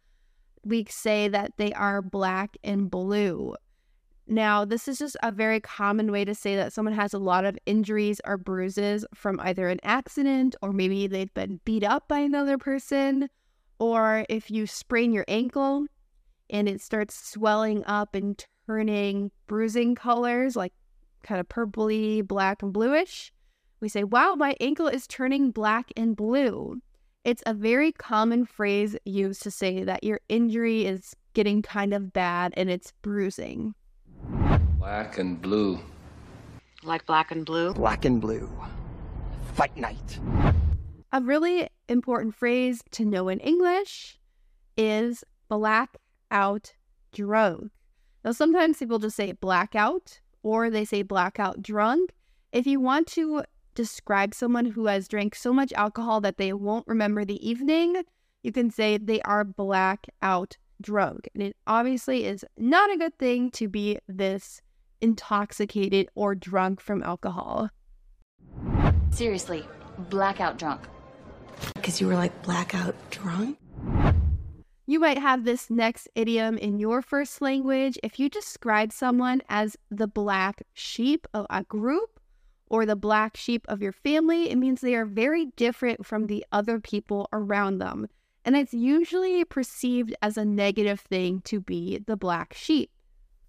we 0.63 0.85
say 0.89 1.27
that 1.27 1.53
they 1.57 1.73
are 1.73 2.01
black 2.01 2.57
and 2.63 2.91
blue. 2.91 3.55
Now, 4.25 4.63
this 4.63 4.87
is 4.87 4.99
just 4.99 5.17
a 5.21 5.31
very 5.31 5.59
common 5.59 6.11
way 6.11 6.23
to 6.23 6.33
say 6.33 6.55
that 6.55 6.71
someone 6.71 6.93
has 6.93 7.13
a 7.13 7.19
lot 7.19 7.43
of 7.43 7.57
injuries 7.65 8.21
or 8.25 8.37
bruises 8.37 9.05
from 9.13 9.39
either 9.41 9.67
an 9.67 9.79
accident 9.83 10.55
or 10.61 10.71
maybe 10.71 11.07
they've 11.07 11.33
been 11.33 11.59
beat 11.65 11.83
up 11.83 12.07
by 12.07 12.19
another 12.19 12.57
person, 12.57 13.29
or 13.79 14.25
if 14.29 14.49
you 14.49 14.65
sprain 14.65 15.11
your 15.11 15.25
ankle 15.27 15.87
and 16.49 16.69
it 16.69 16.81
starts 16.81 17.31
swelling 17.31 17.83
up 17.85 18.15
and 18.15 18.45
turning 18.65 19.29
bruising 19.47 19.93
colors 19.93 20.55
like 20.55 20.73
kind 21.23 21.41
of 21.41 21.49
purpley, 21.49 22.25
black, 22.25 22.63
and 22.63 22.71
bluish, 22.71 23.33
we 23.81 23.89
say, 23.89 24.05
Wow, 24.05 24.35
my 24.35 24.55
ankle 24.61 24.87
is 24.87 25.05
turning 25.05 25.51
black 25.51 25.91
and 25.97 26.15
blue. 26.15 26.81
It's 27.25 27.43
a 27.45 27.53
very 27.53 27.91
common 27.91 28.45
phrase 28.45 28.95
used 29.03 29.43
to 29.43 29.51
say 29.51 29.83
that 29.83 30.03
your 30.03 30.21
injury 30.29 30.85
is 30.85 31.13
getting 31.33 31.61
kind 31.61 31.93
of 31.93 32.13
bad 32.13 32.53
and 32.55 32.69
it's 32.69 32.93
bruising. 33.01 33.73
Black 34.83 35.17
and 35.17 35.41
blue. 35.41 35.79
Like 36.83 37.05
black 37.05 37.31
and 37.31 37.45
blue? 37.45 37.73
Black 37.73 38.03
and 38.03 38.19
blue. 38.19 38.51
Fight 39.53 39.77
night. 39.77 40.19
A 41.13 41.21
really 41.21 41.69
important 41.87 42.35
phrase 42.35 42.83
to 42.91 43.05
know 43.05 43.29
in 43.29 43.39
English 43.39 44.19
is 44.75 45.23
blackout 45.47 46.73
drunk. 47.13 47.71
Now, 48.25 48.33
sometimes 48.33 48.79
people 48.79 48.99
just 48.99 49.15
say 49.15 49.31
blackout 49.31 50.19
or 50.43 50.69
they 50.69 50.83
say 50.83 51.01
blackout 51.01 51.61
drunk. 51.61 52.11
If 52.51 52.67
you 52.67 52.81
want 52.81 53.07
to 53.13 53.45
describe 53.75 54.33
someone 54.33 54.65
who 54.65 54.87
has 54.87 55.07
drank 55.07 55.33
so 55.33 55.53
much 55.53 55.71
alcohol 55.77 56.19
that 56.19 56.37
they 56.37 56.51
won't 56.51 56.87
remember 56.87 57.23
the 57.23 57.39
evening, 57.47 58.03
you 58.43 58.51
can 58.51 58.69
say 58.69 58.97
they 58.97 59.21
are 59.21 59.45
blackout 59.45 60.57
drunk. 60.81 61.29
And 61.33 61.41
it 61.41 61.55
obviously 61.65 62.25
is 62.25 62.43
not 62.57 62.91
a 62.91 62.97
good 62.97 63.17
thing 63.17 63.49
to 63.51 63.69
be 63.69 63.97
this 64.09 64.61
intoxicated 65.03 66.09
or 66.15 66.33
drunk 66.33 66.79
from 66.79 67.03
alcohol. 67.03 67.69
Seriously, 69.11 69.63
blackout 70.09 70.57
drunk. 70.57 70.81
Because 71.75 72.01
you 72.01 72.07
were 72.07 72.15
like 72.15 72.41
blackout 72.41 72.95
drunk? 73.11 73.59
You 74.85 74.99
might 74.99 75.17
have 75.17 75.45
this 75.45 75.69
next 75.69 76.09
idiom 76.15 76.57
in 76.57 76.79
your 76.79 77.01
first 77.01 77.41
language 77.41 77.97
if 78.01 78.19
you 78.19 78.29
describe 78.29 78.91
someone 78.91 79.41
as 79.49 79.77
the 79.91 80.07
black 80.07 80.63
sheep 80.73 81.27
of 81.33 81.45
a 81.49 81.63
group 81.63 82.19
or 82.69 82.85
the 82.85 82.95
black 82.95 83.37
sheep 83.37 83.65
of 83.69 83.81
your 83.81 83.91
family. 83.91 84.49
It 84.49 84.57
means 84.57 84.81
they 84.81 84.95
are 84.95 85.05
very 85.05 85.45
different 85.55 86.05
from 86.05 86.27
the 86.27 86.45
other 86.51 86.79
people 86.79 87.29
around 87.31 87.77
them. 87.77 88.07
And 88.43 88.57
it's 88.57 88.73
usually 88.73 89.45
perceived 89.45 90.15
as 90.21 90.37
a 90.37 90.43
negative 90.43 90.99
thing 90.99 91.41
to 91.45 91.61
be 91.61 91.99
the 92.05 92.17
black 92.17 92.53
sheep. 92.53 92.89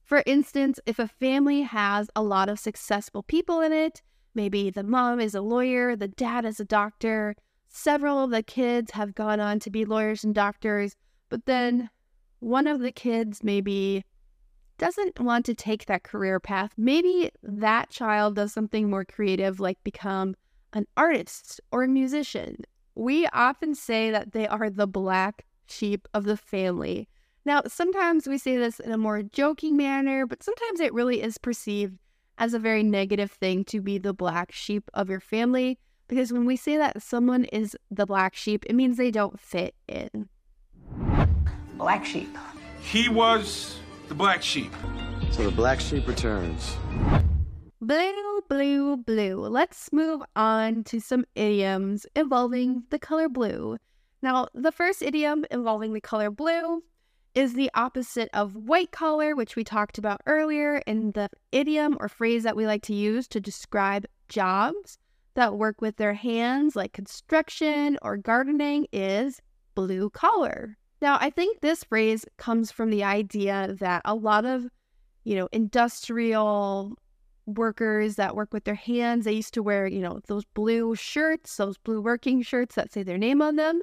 For 0.05 0.23
instance, 0.27 0.79
if 0.85 0.99
a 0.99 1.09
family 1.09 1.63
has 1.63 2.11
a 2.15 2.23
lot 2.23 2.49
of 2.49 2.59
successful 2.59 3.23
people 3.23 3.61
in 3.61 3.73
it, 3.73 4.03
maybe 4.35 4.69
the 4.69 4.83
mom 4.83 5.19
is 5.19 5.35
a 5.35 5.41
lawyer, 5.41 5.97
the 5.97 6.09
dad 6.09 6.45
is 6.45 6.61
a 6.61 6.65
doctor, 6.65 7.35
several 7.69 8.23
of 8.23 8.31
the 8.31 8.43
kids 8.43 8.93
have 8.93 9.15
gone 9.15 9.41
on 9.41 9.59
to 9.61 9.71
be 9.71 9.85
lawyers 9.85 10.23
and 10.23 10.35
doctors, 10.35 10.95
but 11.31 11.47
then 11.47 11.89
one 12.41 12.67
of 12.67 12.81
the 12.81 12.93
kids 12.93 13.43
maybe 13.43 14.05
doesn't 14.77 15.19
want 15.19 15.47
to 15.47 15.55
take 15.55 15.87
that 15.87 16.03
career 16.03 16.39
path. 16.39 16.73
Maybe 16.77 17.31
that 17.43 17.89
child 17.89 18.37
does 18.37 18.53
something 18.53 18.91
more 18.91 19.05
creative, 19.05 19.59
like 19.59 19.83
become 19.85 20.37
an 20.75 20.87
artist 20.97 21.61
or 21.73 21.85
a 21.85 21.89
musician. 21.89 22.57
We 22.95 23.27
often 23.29 23.75
say 23.75 24.11
that 24.11 24.33
they 24.33 24.47
are 24.47 24.69
the 24.69 24.87
black 24.87 25.47
sheep 25.67 26.07
of 26.13 26.25
the 26.25 26.37
family. 26.37 27.09
Now, 27.47 27.61
sometimes 27.67 28.27
we 28.27 28.39
say 28.39 28.57
this 28.57 28.81
in 28.81 28.91
a 28.91 28.97
more 28.97 29.23
joking 29.23 29.77
manner, 29.77 30.27
but 30.27 30.43
sometimes 30.43 30.81
it 30.81 30.95
really 30.95 31.21
is 31.21 31.37
perceived 31.37 31.99
as 32.39 32.55
a 32.55 32.59
very 32.59 32.83
negative 32.83 33.31
thing 33.31 33.65
to 33.65 33.83
be 33.83 33.99
the 33.99 34.15
black 34.15 34.51
sheep 34.51 34.91
of 34.95 35.11
your 35.11 35.21
family. 35.21 35.79
Because 36.09 36.33
when 36.33 36.47
we 36.47 36.57
say 36.57 36.79
that 36.79 37.03
someone 37.03 37.45
is 37.45 37.77
the 37.91 38.07
black 38.07 38.35
sheep, 38.35 38.65
it 38.67 38.75
means 38.75 38.97
they 38.97 39.11
don't 39.11 39.39
fit 39.39 39.75
in. 39.87 40.31
Black 41.75 42.07
sheep. 42.07 42.35
He 42.81 43.11
was 43.11 43.79
the 44.09 44.15
black 44.15 44.43
sheep. 44.43 44.73
So 45.31 45.45
the 45.45 45.51
black 45.51 45.81
sheep 45.81 46.09
returns. 46.09 46.77
Blue, 47.83 48.41
blue, 48.49 48.97
blue. 48.97 49.47
Let's 49.47 49.93
move 49.93 50.23
on 50.35 50.83
to 50.85 50.99
some 50.99 51.27
idioms 51.35 52.07
involving 52.17 52.85
the 52.89 52.99
color 52.99 53.29
blue. 53.29 53.77
Now, 54.23 54.49
the 54.55 54.73
first 54.73 55.03
idiom 55.03 55.45
involving 55.51 55.93
the 55.93 56.01
color 56.01 56.31
blue 56.31 56.83
is 57.35 57.55
the 57.55 57.71
opposite 57.75 58.29
of 58.33 58.55
white 58.55 58.91
collar, 58.93 59.35
which 59.35 59.57
we 59.57 59.65
talked 59.65 59.99
about 59.99 60.21
earlier, 60.27 60.79
in 60.87 61.13
the 61.13 61.29
idiom 61.53 61.97
or 62.01 62.09
phrase 62.09 62.43
that 62.45 62.57
we 62.57 62.67
like 62.67 62.83
to 62.83 62.95
use 62.95 63.27
to 63.29 63.41
describe 63.41 64.07
jobs 64.29 64.99
that 65.35 65.57
work 65.57 65.81
with 65.81 65.97
their 65.97 66.15
hands, 66.15 66.77
like 66.77 66.93
construction 66.93 67.99
or 68.03 68.17
gardening, 68.17 68.87
is 68.93 69.41
blue 69.75 70.11
collar. 70.11 70.77
Now, 71.03 71.19
I 71.21 71.31
think 71.31 71.61
this 71.61 71.85
phrase 71.85 72.25
comes 72.37 72.71
from 72.71 72.91
the 72.91 73.05
idea 73.05 73.75
that 73.81 74.03
a 74.05 74.15
lot 74.15 74.45
of, 74.45 74.67
you 75.25 75.35
know, 75.35 75.49
industrial 75.53 76.97
workers 77.47 78.17
that 78.17 78.37
work 78.37 78.53
with 78.53 78.65
their 78.65 78.75
hands. 78.75 79.25
They 79.25 79.33
used 79.33 79.55
to 79.55 79.63
wear, 79.63 79.87
you 79.87 80.01
know, 80.01 80.21
those 80.29 80.45
blue 80.55 80.95
shirts, 80.95 81.57
those 81.57 81.79
blue 81.79 82.01
working 82.01 82.43
shirts 82.43 82.75
that 82.77 82.93
say 82.93 83.03
their 83.03 83.19
name 83.19 83.43
on 83.43 83.57
them. 83.57 83.83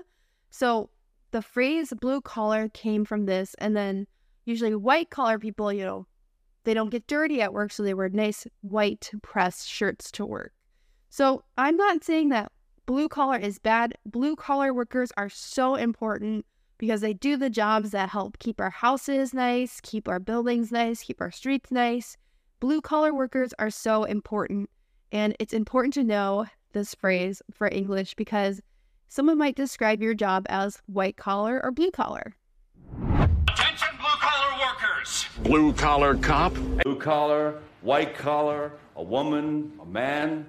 So 0.50 0.89
the 1.31 1.41
phrase 1.41 1.93
blue 2.00 2.21
collar 2.21 2.69
came 2.69 3.05
from 3.05 3.25
this. 3.25 3.55
And 3.57 3.75
then 3.75 4.07
usually 4.45 4.75
white 4.75 5.09
collar 5.09 5.39
people, 5.39 5.71
you 5.73 5.85
know, 5.85 6.07
they 6.63 6.73
don't 6.73 6.89
get 6.89 7.07
dirty 7.07 7.41
at 7.41 7.53
work, 7.53 7.71
so 7.71 7.83
they 7.83 7.93
wear 7.93 8.09
nice 8.09 8.45
white 8.61 9.09
pressed 9.23 9.67
shirts 9.67 10.11
to 10.11 10.25
work. 10.25 10.53
So 11.09 11.43
I'm 11.57 11.75
not 11.75 12.03
saying 12.03 12.29
that 12.29 12.51
blue 12.85 13.09
collar 13.09 13.38
is 13.38 13.59
bad. 13.59 13.95
Blue 14.05 14.35
collar 14.35 14.73
workers 14.73 15.11
are 15.17 15.29
so 15.29 15.75
important 15.75 16.45
because 16.77 17.01
they 17.01 17.13
do 17.13 17.38
the 17.38 17.50
jobs 17.50 17.91
that 17.91 18.09
help 18.09 18.39
keep 18.39 18.59
our 18.59 18.69
houses 18.69 19.33
nice, 19.33 19.79
keep 19.81 20.07
our 20.07 20.19
buildings 20.19 20.71
nice, 20.71 21.03
keep 21.03 21.21
our 21.21 21.31
streets 21.31 21.71
nice. 21.71 22.17
Blue 22.59 22.81
collar 22.81 23.13
workers 23.13 23.53
are 23.59 23.69
so 23.69 24.03
important. 24.03 24.69
And 25.11 25.35
it's 25.39 25.53
important 25.53 25.93
to 25.95 26.03
know 26.03 26.45
this 26.73 26.95
phrase 26.95 27.41
for 27.53 27.67
English 27.67 28.15
because 28.15 28.61
someone 29.12 29.38
might 29.38 29.58
describe 29.58 30.01
your 30.01 30.13
job 30.13 30.46
as 30.48 30.82
white 30.86 31.18
collar 31.18 31.60
or 31.62 31.70
blue 31.70 31.91
collar. 31.91 32.34
Attention, 33.50 33.89
blue 34.00 34.08
collar 34.08 34.58
workers! 34.58 35.25
Blue 35.44 35.74
collar 35.74 36.15
cop. 36.15 36.53
Blue 36.53 36.96
collar, 36.96 37.60
white 37.82 38.15
collar, 38.15 38.72
a 38.96 39.03
woman, 39.03 39.74
a 39.82 39.86
man. 39.86 40.46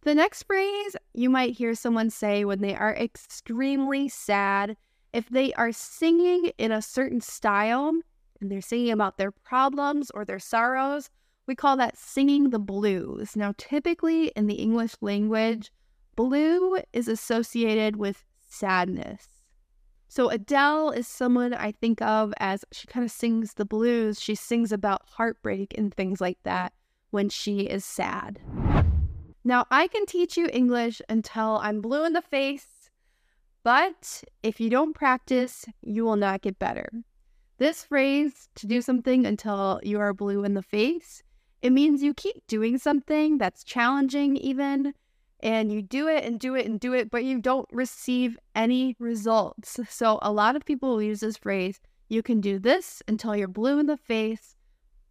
The 0.00 0.14
next 0.14 0.44
phrase 0.44 0.96
you 1.12 1.28
might 1.28 1.58
hear 1.58 1.74
someone 1.74 2.08
say 2.08 2.46
when 2.46 2.62
they 2.62 2.74
are 2.74 2.94
extremely 2.94 4.08
sad, 4.08 4.78
if 5.12 5.28
they 5.28 5.52
are 5.54 5.72
singing 5.72 6.52
in 6.56 6.72
a 6.72 6.80
certain 6.80 7.20
style 7.20 7.92
and 8.40 8.50
they're 8.50 8.62
singing 8.62 8.92
about 8.92 9.18
their 9.18 9.30
problems 9.30 10.10
or 10.14 10.24
their 10.24 10.38
sorrows, 10.38 11.10
we 11.46 11.54
call 11.54 11.76
that 11.76 11.98
singing 11.98 12.48
the 12.48 12.58
blues. 12.58 13.36
Now, 13.36 13.52
typically 13.58 14.28
in 14.28 14.46
the 14.46 14.54
English 14.54 14.94
language, 15.02 15.70
blue 16.16 16.78
is 16.92 17.06
associated 17.08 17.96
with 17.96 18.24
sadness. 18.40 19.28
So, 20.08 20.30
Adele 20.30 20.90
is 20.92 21.06
someone 21.06 21.52
I 21.52 21.72
think 21.72 22.00
of 22.00 22.32
as 22.38 22.64
she 22.72 22.86
kind 22.86 23.04
of 23.04 23.10
sings 23.10 23.54
the 23.54 23.64
blues. 23.64 24.20
She 24.20 24.34
sings 24.34 24.72
about 24.72 25.02
heartbreak 25.04 25.74
and 25.76 25.92
things 25.92 26.20
like 26.20 26.38
that 26.44 26.72
when 27.10 27.28
she 27.28 27.60
is 27.60 27.84
sad. 27.84 28.40
Now, 29.44 29.66
I 29.70 29.88
can 29.88 30.06
teach 30.06 30.36
you 30.36 30.48
English 30.52 31.02
until 31.08 31.58
I'm 31.58 31.80
blue 31.80 32.04
in 32.04 32.14
the 32.14 32.22
face, 32.22 32.90
but 33.62 34.24
if 34.42 34.60
you 34.60 34.70
don't 34.70 34.94
practice, 34.94 35.66
you 35.82 36.04
will 36.04 36.16
not 36.16 36.42
get 36.42 36.58
better. 36.58 36.88
This 37.58 37.84
phrase, 37.84 38.48
to 38.56 38.66
do 38.66 38.80
something 38.80 39.26
until 39.26 39.80
you 39.82 39.98
are 39.98 40.14
blue 40.14 40.44
in 40.44 40.54
the 40.54 40.62
face, 40.62 41.22
it 41.62 41.70
means 41.70 42.02
you 42.02 42.14
keep 42.14 42.46
doing 42.46 42.78
something 42.78 43.38
that's 43.38 43.64
challenging, 43.64 44.36
even, 44.36 44.94
and 45.46 45.72
you 45.72 45.80
do 45.80 46.08
it 46.08 46.24
and 46.24 46.40
do 46.40 46.56
it 46.56 46.66
and 46.66 46.80
do 46.80 46.92
it, 46.92 47.08
but 47.08 47.22
you 47.22 47.40
don't 47.40 47.68
receive 47.70 48.36
any 48.56 48.96
results. 48.98 49.78
So, 49.88 50.18
a 50.20 50.32
lot 50.32 50.56
of 50.56 50.64
people 50.64 51.00
use 51.00 51.20
this 51.20 51.36
phrase 51.36 51.80
you 52.08 52.22
can 52.22 52.40
do 52.40 52.58
this 52.58 53.00
until 53.08 53.34
you're 53.34 53.48
blue 53.48 53.78
in 53.78 53.86
the 53.86 53.96
face, 53.96 54.56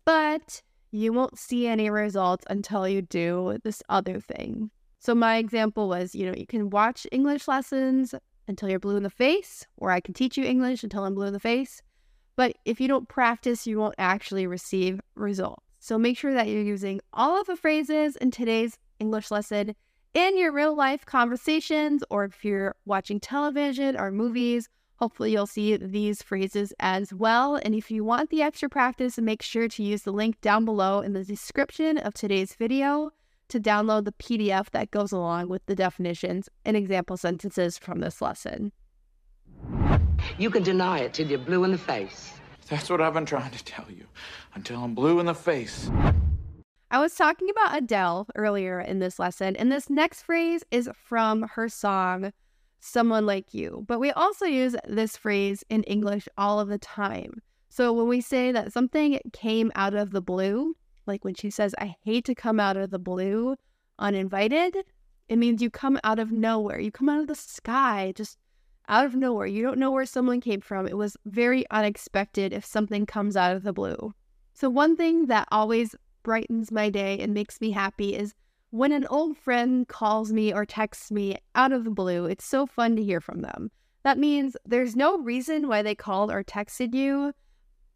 but 0.03 0.61
you 0.91 1.13
won't 1.13 1.39
see 1.39 1.67
any 1.67 1.89
results 1.89 2.45
until 2.49 2.87
you 2.87 3.01
do 3.01 3.57
this 3.63 3.81
other 3.87 4.19
thing. 4.19 4.71
So, 4.99 5.15
my 5.15 5.37
example 5.37 5.87
was 5.87 6.13
you 6.13 6.25
know, 6.25 6.35
you 6.35 6.45
can 6.45 6.69
watch 6.69 7.07
English 7.13 7.47
lessons 7.47 8.13
until 8.49 8.69
you're 8.69 8.79
blue 8.79 8.97
in 8.97 9.03
the 9.03 9.09
face, 9.09 9.65
or 9.77 9.89
I 9.89 10.01
can 10.01 10.13
teach 10.13 10.37
you 10.37 10.43
English 10.43 10.83
until 10.83 11.05
I'm 11.05 11.15
blue 11.15 11.27
in 11.27 11.33
the 11.33 11.39
face. 11.39 11.81
But 12.35 12.57
if 12.65 12.81
you 12.81 12.89
don't 12.89 13.07
practice, 13.07 13.65
you 13.65 13.79
won't 13.79 13.95
actually 13.97 14.47
receive 14.47 14.99
results. 15.15 15.63
So 15.79 15.97
make 15.97 16.17
sure 16.17 16.33
that 16.33 16.49
you're 16.49 16.61
using 16.61 16.99
all 17.13 17.39
of 17.39 17.47
the 17.47 17.55
phrases 17.55 18.17
in 18.17 18.31
today's 18.31 18.77
English 18.99 19.31
lesson 19.31 19.75
in 20.15 20.37
your 20.37 20.51
real 20.51 20.73
life 20.75 21.05
conversations, 21.05 22.03
or 22.09 22.23
if 22.23 22.43
you're 22.43 22.73
watching 22.85 23.19
television 23.19 23.97
or 23.97 24.11
movies, 24.11 24.69
hopefully 24.95 25.33
you'll 25.33 25.45
see 25.45 25.75
these 25.75 26.23
phrases 26.23 26.73
as 26.79 27.13
well. 27.13 27.57
And 27.57 27.75
if 27.75 27.91
you 27.91 28.05
want 28.05 28.29
the 28.29 28.41
extra 28.41 28.69
practice, 28.69 29.19
make 29.19 29.41
sure 29.41 29.67
to 29.67 29.83
use 29.83 30.03
the 30.03 30.13
link 30.13 30.39
down 30.39 30.63
below 30.63 31.01
in 31.01 31.11
the 31.11 31.25
description 31.25 31.97
of 31.97 32.13
today's 32.13 32.55
video 32.55 33.11
to 33.49 33.59
download 33.59 34.05
the 34.05 34.13
PDF 34.13 34.71
that 34.71 34.89
goes 34.89 35.11
along 35.11 35.49
with 35.49 35.65
the 35.65 35.75
definitions 35.75 36.49
and 36.63 36.77
example 36.77 37.17
sentences 37.17 37.77
from 37.77 37.99
this 37.99 38.21
lesson. 38.21 38.71
You 40.37 40.49
can 40.49 40.63
deny 40.63 40.99
it 40.99 41.13
till 41.13 41.27
you're 41.27 41.39
blue 41.39 41.65
in 41.65 41.71
the 41.71 41.77
face. 41.77 42.31
That's 42.69 42.89
what 42.89 43.01
I've 43.01 43.13
been 43.13 43.25
trying 43.25 43.51
to 43.51 43.63
tell 43.63 43.85
you. 43.89 44.07
Until 44.55 44.81
I'm 44.81 44.95
blue 44.95 45.19
in 45.19 45.25
the 45.25 45.35
face. 45.35 45.91
I 46.95 46.99
was 46.99 47.13
talking 47.13 47.49
about 47.49 47.77
Adele 47.77 48.25
earlier 48.35 48.79
in 48.79 48.99
this 48.99 49.19
lesson, 49.19 49.57
and 49.57 49.69
this 49.69 49.89
next 49.89 50.21
phrase 50.21 50.63
is 50.71 50.89
from 50.95 51.41
her 51.41 51.67
song, 51.67 52.31
Someone 52.79 53.25
Like 53.25 53.53
You. 53.53 53.83
But 53.85 53.99
we 53.99 54.11
also 54.11 54.45
use 54.45 54.77
this 54.87 55.17
phrase 55.17 55.61
in 55.67 55.83
English 55.83 56.29
all 56.37 56.57
of 56.57 56.69
the 56.69 56.77
time. 56.77 57.41
So 57.67 57.91
when 57.91 58.07
we 58.07 58.21
say 58.21 58.53
that 58.53 58.71
something 58.71 59.19
came 59.33 59.73
out 59.75 59.93
of 59.93 60.11
the 60.11 60.21
blue, 60.21 60.73
like 61.05 61.25
when 61.25 61.35
she 61.35 61.49
says, 61.49 61.75
I 61.79 61.97
hate 62.05 62.23
to 62.27 62.33
come 62.33 62.61
out 62.61 62.77
of 62.77 62.91
the 62.91 62.97
blue 62.97 63.57
uninvited, 63.99 64.77
it 65.27 65.35
means 65.35 65.61
you 65.61 65.69
come 65.69 65.99
out 66.05 66.17
of 66.17 66.31
nowhere. 66.31 66.79
You 66.79 66.91
come 66.91 67.09
out 67.09 67.19
of 67.19 67.27
the 67.27 67.35
sky, 67.35 68.13
just 68.15 68.37
out 68.87 69.05
of 69.05 69.15
nowhere. 69.15 69.47
You 69.47 69.63
don't 69.63 69.79
know 69.79 69.91
where 69.91 70.05
someone 70.05 70.39
came 70.39 70.61
from. 70.61 70.87
It 70.87 70.95
was 70.95 71.17
very 71.25 71.69
unexpected 71.71 72.53
if 72.53 72.63
something 72.63 73.05
comes 73.05 73.35
out 73.35 73.53
of 73.53 73.63
the 73.63 73.73
blue. 73.73 74.13
So, 74.53 74.69
one 74.69 74.95
thing 74.95 75.25
that 75.25 75.49
always 75.51 75.93
brightens 76.25 76.71
my 76.71 76.89
day 76.89 77.19
and 77.19 77.33
makes 77.33 77.61
me 77.61 77.71
happy 77.71 78.15
is 78.15 78.33
when 78.71 78.91
an 78.91 79.05
old 79.07 79.37
friend 79.37 79.87
calls 79.87 80.33
me 80.33 80.51
or 80.51 80.65
texts 80.65 81.11
me 81.11 81.37
out 81.53 81.71
of 81.71 81.85
the 81.85 81.91
blue. 81.91 82.25
It's 82.25 82.43
so 82.43 82.65
fun 82.65 82.95
to 82.97 83.03
hear 83.03 83.21
from 83.21 83.41
them. 83.41 83.69
That 84.03 84.17
means 84.17 84.57
there's 84.65 84.95
no 84.95 85.19
reason 85.19 85.67
why 85.67 85.83
they 85.83 85.95
called 85.95 86.31
or 86.31 86.43
texted 86.43 86.93
you 86.93 87.31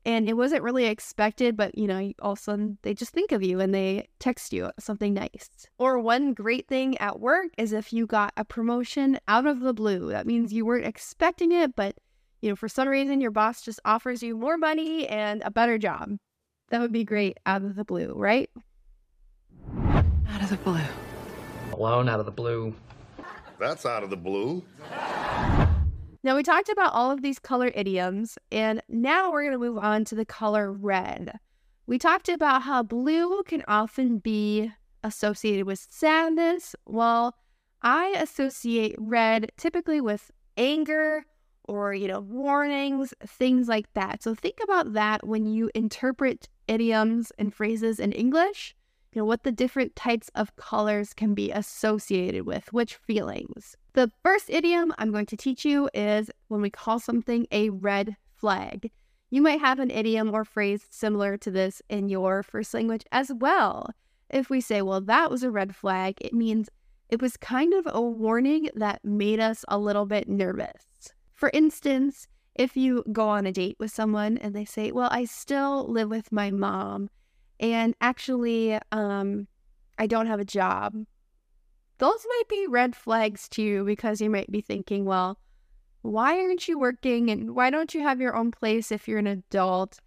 and 0.06 0.30
it 0.30 0.38
wasn't 0.38 0.64
really 0.64 0.86
expected, 0.86 1.58
but 1.58 1.78
you 1.78 1.88
know, 1.88 2.14
all 2.22 2.34
of 2.34 2.40
a 2.40 2.42
sudden 2.42 2.78
they 2.84 2.94
just 2.94 3.12
think 3.12 3.32
of 3.32 3.44
you 3.44 3.60
and 3.60 3.74
they 3.74 4.08
text 4.20 4.54
you 4.54 4.72
something 4.80 5.14
nice. 5.14 5.50
Or 5.78 6.00
one 6.00 6.34
great 6.34 6.68
thing 6.68 6.98
at 7.00 7.20
work 7.20 7.48
is 7.58 7.74
if 7.74 7.92
you 7.92 8.08
got 8.08 8.32
a 8.38 8.46
promotion 8.46 9.20
out 9.28 9.46
of 9.46 9.60
the 9.60 9.74
blue. 9.74 10.10
That 10.10 10.28
means 10.28 10.54
you 10.54 10.66
weren't 10.66 10.86
expecting 10.86 11.52
it, 11.52 11.76
but 11.76 11.98
you 12.42 12.50
know, 12.50 12.56
for 12.56 12.70
some 12.70 12.88
reason 12.88 13.20
your 13.20 13.32
boss 13.32 13.62
just 13.62 13.82
offers 13.84 14.24
you 14.24 14.38
more 14.38 14.58
money 14.58 15.08
and 15.08 15.42
a 15.44 15.52
better 15.52 15.78
job. 15.78 16.12
That 16.70 16.82
would 16.82 16.92
be 16.92 17.04
great 17.04 17.38
out 17.46 17.64
of 17.64 17.76
the 17.76 17.84
blue, 17.84 18.14
right? 18.16 18.50
Out 19.78 20.42
of 20.42 20.50
the 20.50 20.58
blue. 20.58 20.80
Alone 21.74 22.08
out 22.10 22.20
of 22.20 22.26
the 22.26 22.32
blue. 22.32 22.76
That's 23.60 23.86
out 23.86 24.04
of 24.04 24.10
the 24.10 24.18
blue. 24.18 24.64
Now, 26.22 26.36
we 26.36 26.44
talked 26.44 26.70
about 26.70 26.94
all 26.94 27.12
of 27.12 27.22
these 27.22 27.40
color 27.40 27.72
idioms, 27.74 28.38
and 28.52 28.82
now 28.90 29.32
we're 29.32 29.44
going 29.44 29.54
to 29.54 29.58
move 29.58 29.78
on 29.78 30.06
to 30.06 30.16
the 30.16 30.26
color 30.26 30.72
red. 30.72 31.40
We 31.88 31.98
talked 31.98 32.30
about 32.30 32.64
how 32.64 32.84
blue 32.84 33.42
can 33.44 33.64
often 33.68 34.20
be 34.20 34.72
associated 35.04 35.66
with 35.66 35.88
sadness, 35.90 36.76
while 36.84 37.36
I 37.82 38.14
associate 38.18 38.96
red 39.00 39.52
typically 39.58 40.02
with 40.02 40.30
anger 40.58 41.24
or, 41.64 41.94
you 41.94 42.08
know, 42.08 42.20
warnings, 42.20 43.14
things 43.26 43.68
like 43.68 43.92
that. 43.94 44.22
So 44.22 44.36
think 44.36 44.58
about 44.62 44.94
that 44.94 45.26
when 45.26 45.46
you 45.46 45.70
interpret 45.74 46.50
idioms 46.70 47.32
and 47.38 47.54
phrases 47.54 48.00
in 48.00 48.12
English 48.12 48.76
you 49.14 49.22
know, 49.22 49.26
what 49.26 49.44
the 49.44 49.52
different 49.52 49.96
types 49.96 50.30
of 50.36 50.56
colors 50.56 51.14
can 51.14 51.34
be 51.34 51.52
associated 51.52 52.46
with, 52.46 52.72
which 52.72 52.96
feelings. 52.96 53.76
The 53.94 54.12
first 54.24 54.50
idiom 54.50 54.94
I'm 54.98 55.12
going 55.12 55.26
to 55.28 55.38
teach 55.38 55.66
you 55.66 55.90
is 55.94 56.30
when 56.48 56.62
we 56.62 56.70
call 56.70 57.00
something 57.00 57.48
a 57.52 57.70
red 57.70 58.18
flag. 58.36 58.92
You 59.32 59.42
might 59.42 59.60
have 59.62 59.80
an 59.80 59.92
idiom 59.92 60.34
or 60.34 60.46
phrase 60.46 60.86
similar 60.90 61.38
to 61.38 61.52
this 61.52 61.82
in 61.90 62.10
your 62.10 62.44
first 62.44 62.74
language 62.74 63.06
as 63.12 63.32
well. 63.34 63.90
If 64.30 64.50
we 64.50 64.62
say, 64.62 64.82
well, 64.84 65.02
that 65.02 65.32
was 65.32 65.42
a 65.42 65.52
red 65.52 65.76
flag, 65.76 66.18
it 66.22 66.34
means 66.34 66.70
it 67.10 67.22
was 67.22 67.36
kind 67.36 67.74
of 67.74 67.88
a 67.92 68.02
warning 68.02 68.70
that 68.76 69.04
made 69.04 69.40
us 69.40 69.66
a 69.68 69.80
little 69.80 70.06
bit 70.06 70.30
nervous. 70.30 70.84
For 71.34 71.50
instance, 71.52 72.28
if 72.60 72.76
you 72.76 73.06
go 73.14 73.30
on 73.30 73.46
a 73.46 73.54
date 73.54 73.78
with 73.80 73.90
someone 73.90 74.38
and 74.38 74.54
they 74.54 74.66
say, 74.66 74.92
well, 74.92 75.08
I 75.14 75.24
still 75.24 75.88
live 75.88 76.10
with 76.10 76.30
my 76.32 76.52
mom 76.52 77.10
and 77.60 77.96
actually 78.02 78.78
um 78.92 79.48
I 79.98 80.08
don't 80.08 80.28
have 80.28 80.42
a 80.42 80.46
job. 80.46 80.94
Those 81.98 82.26
might 82.28 82.50
be 82.50 82.68
red 82.70 82.96
flags 82.96 83.48
to 83.50 83.62
you 83.62 83.86
because 83.86 84.22
you 84.22 84.30
might 84.30 84.52
be 84.52 84.62
thinking, 84.62 85.06
well, 85.06 85.40
why 86.02 86.40
aren't 86.40 86.68
you 86.68 86.78
working 86.78 87.30
and 87.30 87.56
why 87.56 87.70
don't 87.70 87.94
you 87.94 88.02
have 88.02 88.22
your 88.22 88.36
own 88.36 88.52
place 88.52 88.92
if 88.92 89.08
you're 89.08 89.20
an 89.20 89.28
adult? 89.28 90.00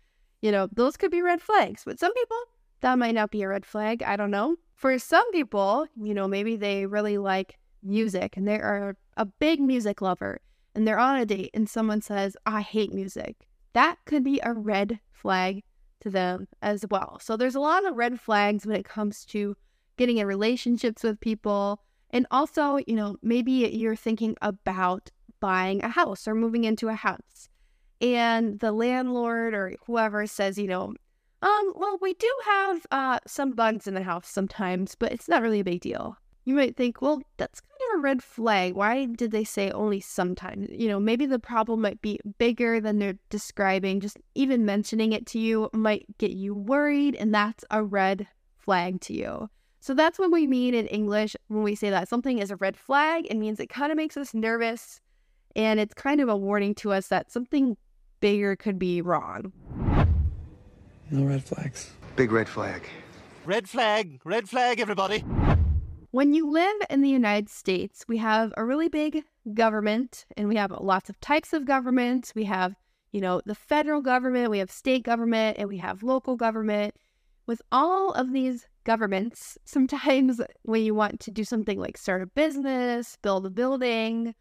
You 0.43 0.53
know, 0.53 0.69
those 0.73 0.97
could 0.99 1.11
be 1.11 1.23
red 1.23 1.41
flags. 1.41 1.85
But 1.85 1.99
some 1.99 2.13
people, 2.15 2.39
that 2.81 2.99
might 2.99 3.15
not 3.15 3.31
be 3.31 3.43
a 3.43 3.49
red 3.49 3.65
flag. 3.65 4.03
I 4.03 4.17
don't 4.17 4.31
know. 4.31 4.57
For 4.75 4.99
some 4.99 5.31
people, 5.33 5.87
you 6.03 6.15
know, 6.15 6.27
maybe 6.29 6.57
they 6.57 6.87
really 6.87 7.19
like 7.19 7.59
music 7.83 8.37
and 8.37 8.47
they 8.47 8.59
are 8.59 8.97
a 9.17 9.27
big 9.27 9.61
music 9.61 10.01
lover 10.01 10.41
and 10.75 10.87
they're 10.87 10.99
on 10.99 11.19
a 11.19 11.27
date 11.27 11.51
and 11.55 11.69
someone 11.69 12.01
says, 12.01 12.37
I 12.47 12.61
hate 12.61 12.93
music. 12.93 13.49
That 13.73 13.97
could 14.05 14.25
be 14.25 14.41
a 14.43 14.53
red 14.53 15.01
flag 15.11 15.63
to 16.01 16.11
them 16.11 16.49
as 16.61 16.85
well. 16.91 17.19
So 17.23 17.37
there's 17.37 17.55
a 17.55 17.61
lot 17.61 17.87
of 17.87 17.97
red 17.97 18.21
flags 18.21 18.67
when 18.67 18.77
it 18.77 18.85
comes 18.85 19.25
to 19.27 19.57
getting 19.97 20.19
in 20.19 20.27
relationships 20.27 21.03
with 21.03 21.21
people. 21.21 21.81
And 22.11 22.27
also, 22.31 22.79
you 22.87 22.95
know, 22.95 23.17
maybe 23.23 23.53
you're 23.53 23.97
thinking 23.97 24.37
about 24.43 25.11
buying 25.41 25.83
a 25.83 25.89
house 25.89 26.29
or 26.29 26.35
moving 26.35 26.65
into 26.65 26.89
a 26.89 26.95
house. 26.95 27.49
And 28.01 28.59
the 28.59 28.73
landlord 28.73 29.55
or 29.55 29.77
whoever 29.87 30.27
says, 30.27 30.59
you 30.59 30.67
know, 30.67 30.95
um, 31.43 31.73
well, 31.75 31.99
we 32.01 32.15
do 32.15 32.33
have 32.45 32.87
uh, 32.91 33.19
some 33.27 33.53
bugs 33.53 33.87
in 33.87 33.95
the 33.95 34.03
house 34.03 34.29
sometimes, 34.29 34.95
but 34.95 35.13
it's 35.13 35.29
not 35.29 35.43
really 35.43 35.61
a 35.61 35.65
big 35.65 35.81
deal. 35.81 36.17
You 36.45 36.55
might 36.55 36.77
think, 36.77 37.01
well, 37.01 37.23
that's 37.37 37.61
kind 37.61 37.81
of 37.93 37.99
a 37.99 38.03
red 38.03 38.23
flag. 38.23 38.75
Why 38.75 39.07
did 39.07 39.31
they 39.31 39.45
say 39.45 39.71
only 39.71 40.01
sometimes? 40.01 40.69
You 40.71 40.89
know, 40.89 40.99
maybe 40.99 41.27
the 41.27 41.39
problem 41.39 41.81
might 41.81 42.03
be 42.03 42.19
bigger 42.39 42.81
than 42.81 42.99
they're 42.99 43.19
describing. 43.31 44.01
Just 44.01 44.19
even 44.35 44.65
mentioning 44.65 45.13
it 45.13 45.27
to 45.29 45.39
you 45.39 45.71
might 45.73 46.07
get 46.19 46.33
you 46.33 46.55
worried, 46.55 47.15
and 47.15 47.33
that's 47.33 47.65
a 47.71 47.83
red 47.83 48.27
flag 48.57 49.01
to 49.03 49.15
you. 49.15 49.49
So 49.81 49.95
that's 49.95 50.19
what 50.19 50.31
we 50.31 50.47
mean 50.47 50.75
in 50.75 50.87
English 50.87 51.35
when 51.49 51.65
we 51.65 51.75
say 51.75 51.91
that 51.91 52.09
something 52.09 52.39
is 52.39 52.53
a 52.53 52.57
red 52.57 52.77
flag. 52.77 53.27
It 53.29 53.37
means 53.37 53.59
it 53.59 53.69
kind 53.69 53.91
of 53.91 53.97
makes 53.97 54.17
us 54.17 54.33
nervous 54.33 55.01
and 55.57 55.81
it's 55.81 55.95
kind 55.95 56.21
of 56.21 56.29
a 56.29 56.37
warning 56.37 56.75
to 56.77 56.93
us 56.93 57.09
that 57.09 57.31
something 57.31 57.77
bigger 58.21 58.57
could 58.57 58.79
be 58.79 59.03
wrong. 59.03 59.53
No 61.11 61.25
red 61.25 61.45
flags. 61.45 61.91
Big 62.17 62.33
red 62.33 62.49
flag. 62.49 62.83
Red 63.45 63.69
flag, 63.69 64.21
red 64.25 64.49
flag, 64.49 64.81
everybody. 64.81 65.25
When 66.13 66.35
you 66.35 66.51
live 66.51 66.77
in 66.91 67.01
the 67.01 67.09
United 67.09 67.49
States, 67.49 68.05
we 68.07 68.19
have 68.19 68.53
a 68.59 68.67
really 68.67 68.89
big 68.89 69.25
government 69.55 70.27
and 70.37 70.47
we 70.47 70.57
have 70.57 70.71
lots 70.71 71.09
of 71.09 71.19
types 71.23 71.55
of 71.55 71.65
government. 71.65 72.35
We 72.35 72.45
have, 72.45 72.75
you 73.13 73.23
know, 73.23 73.41
the 73.47 73.55
federal 73.55 74.03
government, 74.03 74.51
we 74.51 74.59
have 74.59 74.71
state 74.71 75.05
government, 75.05 75.57
and 75.59 75.71
we 75.71 75.79
have 75.79 76.03
local 76.03 76.37
government. 76.37 76.95
With 77.47 77.63
all 77.73 78.13
of 78.13 78.31
these 78.31 78.67
governments, 78.85 79.57
sometimes 79.65 80.39
when 80.65 80.83
you 80.83 80.95
want 80.95 81.19
to 81.21 81.31
do 81.31 81.45
something 81.45 81.81
like 81.81 81.97
start 81.97 82.21
a 82.21 82.27
business, 82.27 83.17
build 83.23 83.47
a 83.47 83.51
building, 83.51 84.35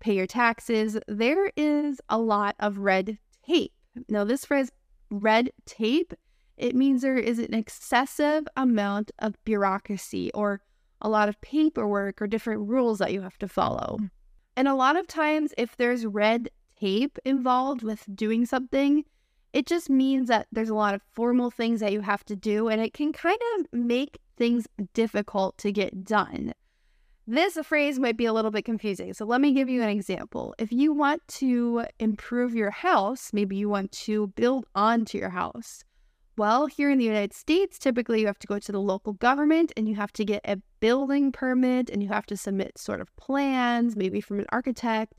pay 0.00 0.14
your 0.14 0.26
taxes, 0.26 0.96
there 1.08 1.52
is 1.58 2.00
a 2.08 2.16
lot 2.16 2.56
of 2.58 2.78
red 2.78 3.18
tape. 3.46 3.74
Now, 4.08 4.24
this 4.24 4.46
phrase, 4.46 4.72
red 5.10 5.50
tape, 5.66 6.14
it 6.56 6.74
means 6.74 7.02
there 7.02 7.18
is 7.18 7.38
an 7.38 7.52
excessive 7.52 8.48
amount 8.56 9.10
of 9.18 9.36
bureaucracy 9.44 10.30
or 10.32 10.62
a 11.00 11.08
lot 11.08 11.28
of 11.28 11.40
paperwork 11.40 12.20
or 12.20 12.26
different 12.26 12.68
rules 12.68 12.98
that 12.98 13.12
you 13.12 13.22
have 13.22 13.38
to 13.38 13.48
follow. 13.48 13.98
Mm. 14.00 14.10
And 14.56 14.68
a 14.68 14.74
lot 14.74 14.96
of 14.96 15.06
times, 15.06 15.54
if 15.56 15.76
there's 15.76 16.04
red 16.04 16.50
tape 16.80 17.18
involved 17.24 17.82
with 17.82 18.04
doing 18.14 18.46
something, 18.46 19.04
it 19.52 19.66
just 19.66 19.88
means 19.88 20.28
that 20.28 20.46
there's 20.52 20.68
a 20.68 20.74
lot 20.74 20.94
of 20.94 21.02
formal 21.12 21.50
things 21.50 21.80
that 21.80 21.92
you 21.92 22.00
have 22.00 22.24
to 22.26 22.36
do, 22.36 22.68
and 22.68 22.80
it 22.80 22.92
can 22.92 23.12
kind 23.12 23.38
of 23.58 23.66
make 23.72 24.18
things 24.36 24.66
difficult 24.94 25.56
to 25.58 25.72
get 25.72 26.04
done. 26.04 26.52
This 27.26 27.58
phrase 27.62 27.98
might 27.98 28.16
be 28.16 28.24
a 28.24 28.32
little 28.32 28.50
bit 28.50 28.64
confusing. 28.64 29.12
So 29.12 29.26
let 29.26 29.40
me 29.40 29.52
give 29.52 29.68
you 29.68 29.82
an 29.82 29.90
example. 29.90 30.54
If 30.58 30.72
you 30.72 30.94
want 30.94 31.20
to 31.28 31.84
improve 31.98 32.54
your 32.54 32.70
house, 32.70 33.32
maybe 33.34 33.54
you 33.56 33.68
want 33.68 33.92
to 33.92 34.28
build 34.28 34.64
onto 34.74 35.18
your 35.18 35.30
house. 35.30 35.84
Well, 36.38 36.66
here 36.66 36.88
in 36.88 36.98
the 36.98 37.04
United 37.04 37.32
States, 37.32 37.80
typically 37.80 38.20
you 38.20 38.28
have 38.28 38.38
to 38.38 38.46
go 38.46 38.60
to 38.60 38.70
the 38.70 38.80
local 38.80 39.14
government 39.14 39.72
and 39.76 39.88
you 39.88 39.96
have 39.96 40.12
to 40.12 40.24
get 40.24 40.40
a 40.44 40.62
building 40.78 41.32
permit 41.32 41.90
and 41.90 42.00
you 42.00 42.10
have 42.10 42.26
to 42.26 42.36
submit 42.36 42.78
sort 42.78 43.00
of 43.00 43.14
plans, 43.16 43.96
maybe 43.96 44.20
from 44.20 44.38
an 44.38 44.46
architect 44.50 45.14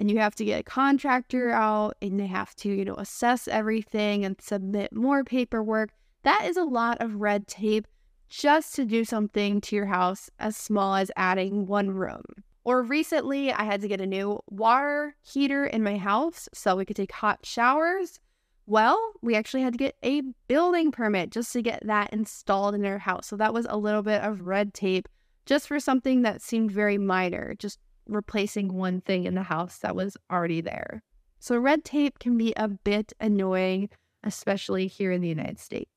and 0.00 0.10
you 0.10 0.18
have 0.18 0.34
to 0.34 0.44
get 0.44 0.58
a 0.58 0.64
contractor 0.64 1.50
out 1.50 1.96
and 2.02 2.18
they 2.18 2.26
have 2.26 2.56
to, 2.56 2.68
you 2.70 2.84
know, 2.84 2.96
assess 2.96 3.46
everything 3.46 4.24
and 4.24 4.34
submit 4.40 4.92
more 4.92 5.22
paperwork. 5.22 5.90
That 6.24 6.44
is 6.44 6.56
a 6.56 6.64
lot 6.64 7.00
of 7.00 7.20
red 7.20 7.46
tape 7.46 7.86
just 8.28 8.74
to 8.74 8.84
do 8.84 9.04
something 9.04 9.60
to 9.60 9.76
your 9.76 9.86
house 9.86 10.28
as 10.40 10.56
small 10.56 10.96
as 10.96 11.08
adding 11.14 11.66
one 11.66 11.92
room. 11.92 12.24
Or 12.64 12.82
recently, 12.82 13.52
I 13.52 13.62
had 13.62 13.80
to 13.82 13.88
get 13.88 14.00
a 14.00 14.06
new 14.06 14.40
water 14.50 15.14
heater 15.22 15.66
in 15.66 15.84
my 15.84 15.98
house 15.98 16.48
so 16.52 16.74
we 16.74 16.84
could 16.84 16.96
take 16.96 17.12
hot 17.12 17.46
showers. 17.46 18.18
Well, 18.66 19.12
we 19.20 19.34
actually 19.34 19.62
had 19.62 19.74
to 19.74 19.78
get 19.78 19.96
a 20.02 20.22
building 20.48 20.90
permit 20.90 21.30
just 21.30 21.52
to 21.52 21.62
get 21.62 21.86
that 21.86 22.12
installed 22.12 22.74
in 22.74 22.84
our 22.86 22.98
house. 22.98 23.26
So 23.26 23.36
that 23.36 23.52
was 23.52 23.66
a 23.68 23.76
little 23.76 24.02
bit 24.02 24.22
of 24.22 24.46
red 24.46 24.72
tape 24.72 25.08
just 25.46 25.68
for 25.68 25.78
something 25.78 26.22
that 26.22 26.40
seemed 26.40 26.70
very 26.70 26.96
minor, 26.96 27.54
just 27.58 27.78
replacing 28.06 28.72
one 28.72 29.00
thing 29.02 29.24
in 29.24 29.34
the 29.34 29.42
house 29.42 29.78
that 29.78 29.94
was 29.94 30.16
already 30.30 30.60
there. 30.60 31.02
So, 31.38 31.58
red 31.58 31.84
tape 31.84 32.18
can 32.18 32.38
be 32.38 32.54
a 32.56 32.68
bit 32.68 33.12
annoying, 33.20 33.90
especially 34.22 34.86
here 34.86 35.12
in 35.12 35.20
the 35.20 35.28
United 35.28 35.58
States. 35.58 35.90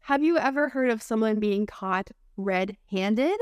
Have 0.00 0.22
you 0.22 0.38
ever 0.38 0.70
heard 0.70 0.88
of 0.88 1.02
someone 1.02 1.38
being 1.38 1.66
caught 1.66 2.10
red 2.36 2.76
handed? 2.90 3.38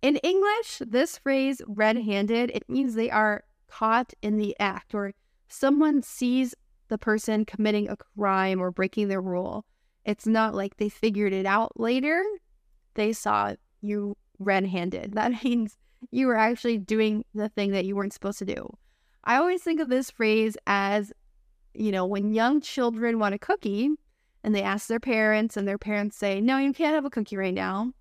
In 0.00 0.16
English, 0.18 0.80
this 0.80 1.18
phrase, 1.18 1.60
red 1.66 1.98
handed, 1.98 2.50
it 2.54 2.62
means 2.68 2.94
they 2.94 3.10
are 3.10 3.44
caught 3.66 4.14
in 4.22 4.38
the 4.38 4.56
act 4.58 4.94
or 4.94 5.12
someone 5.48 6.02
sees 6.02 6.54
the 6.88 6.98
person 6.98 7.44
committing 7.44 7.88
a 7.88 7.96
crime 7.96 8.60
or 8.60 8.70
breaking 8.70 9.08
their 9.08 9.20
rule. 9.20 9.64
It's 10.04 10.26
not 10.26 10.54
like 10.54 10.76
they 10.76 10.88
figured 10.88 11.32
it 11.32 11.46
out 11.46 11.78
later. 11.78 12.24
They 12.94 13.12
saw 13.12 13.54
you 13.80 14.16
red 14.38 14.66
handed. 14.66 15.12
That 15.14 15.44
means 15.44 15.76
you 16.10 16.26
were 16.26 16.36
actually 16.36 16.78
doing 16.78 17.24
the 17.34 17.48
thing 17.48 17.72
that 17.72 17.84
you 17.84 17.96
weren't 17.96 18.12
supposed 18.12 18.38
to 18.38 18.44
do. 18.44 18.68
I 19.24 19.36
always 19.36 19.62
think 19.62 19.80
of 19.80 19.88
this 19.88 20.10
phrase 20.10 20.56
as, 20.66 21.12
you 21.74 21.92
know, 21.92 22.06
when 22.06 22.32
young 22.32 22.60
children 22.60 23.18
want 23.18 23.34
a 23.34 23.38
cookie 23.38 23.90
and 24.44 24.54
they 24.54 24.62
ask 24.62 24.86
their 24.86 25.00
parents, 25.00 25.56
and 25.56 25.66
their 25.66 25.78
parents 25.78 26.16
say, 26.16 26.40
No, 26.40 26.58
you 26.58 26.72
can't 26.72 26.94
have 26.94 27.04
a 27.04 27.10
cookie 27.10 27.36
right 27.36 27.52
now. 27.52 27.92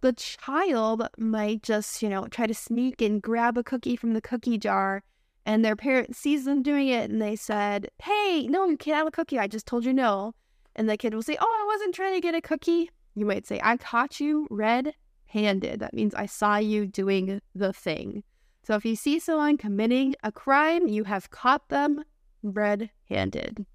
The 0.00 0.12
child 0.12 1.06
might 1.18 1.62
just, 1.62 2.02
you 2.02 2.08
know, 2.08 2.26
try 2.28 2.46
to 2.46 2.54
sneak 2.54 3.02
and 3.02 3.20
grab 3.20 3.58
a 3.58 3.62
cookie 3.62 3.96
from 3.96 4.14
the 4.14 4.20
cookie 4.20 4.58
jar, 4.58 5.02
and 5.44 5.64
their 5.64 5.76
parent 5.76 6.14
sees 6.16 6.44
them 6.44 6.62
doing 6.62 6.88
it 6.88 7.10
and 7.10 7.20
they 7.20 7.36
said, 7.36 7.88
Hey, 8.02 8.46
no, 8.48 8.66
you 8.66 8.76
can't 8.76 8.96
have 8.96 9.06
a 9.06 9.10
cookie. 9.10 9.38
I 9.38 9.46
just 9.46 9.66
told 9.66 9.84
you 9.84 9.92
no. 9.92 10.34
And 10.74 10.88
the 10.88 10.96
kid 10.96 11.14
will 11.14 11.22
say, 11.22 11.36
Oh, 11.40 11.62
I 11.62 11.66
wasn't 11.66 11.94
trying 11.94 12.14
to 12.14 12.20
get 12.20 12.34
a 12.34 12.40
cookie. 12.40 12.90
You 13.14 13.26
might 13.26 13.46
say, 13.46 13.60
I 13.62 13.76
caught 13.76 14.20
you 14.20 14.46
red 14.50 14.94
handed. 15.26 15.80
That 15.80 15.94
means 15.94 16.14
I 16.14 16.26
saw 16.26 16.56
you 16.56 16.86
doing 16.86 17.40
the 17.54 17.72
thing. 17.72 18.22
So 18.64 18.74
if 18.74 18.84
you 18.84 18.94
see 18.94 19.18
someone 19.18 19.56
committing 19.56 20.14
a 20.22 20.30
crime, 20.30 20.86
you 20.86 21.04
have 21.04 21.30
caught 21.30 21.68
them 21.68 22.04
red 22.42 22.90
handed. 23.08 23.66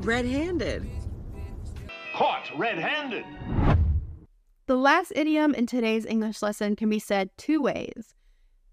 Red 0.00 0.26
handed. 0.26 0.88
Caught 2.14 2.50
red 2.56 2.78
handed. 2.78 3.24
The 4.66 4.76
last 4.76 5.12
idiom 5.14 5.54
in 5.54 5.66
today's 5.66 6.04
English 6.04 6.42
lesson 6.42 6.76
can 6.76 6.88
be 6.88 6.98
said 6.98 7.30
two 7.36 7.62
ways. 7.62 8.14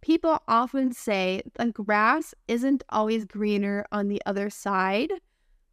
People 0.02 0.42
often 0.48 0.92
say 0.94 1.42
the 1.56 1.72
grass 1.72 2.34
isn't 2.48 2.84
always 2.90 3.26
greener 3.26 3.86
on 3.92 4.08
the 4.08 4.22
other 4.26 4.50
side, 4.50 5.12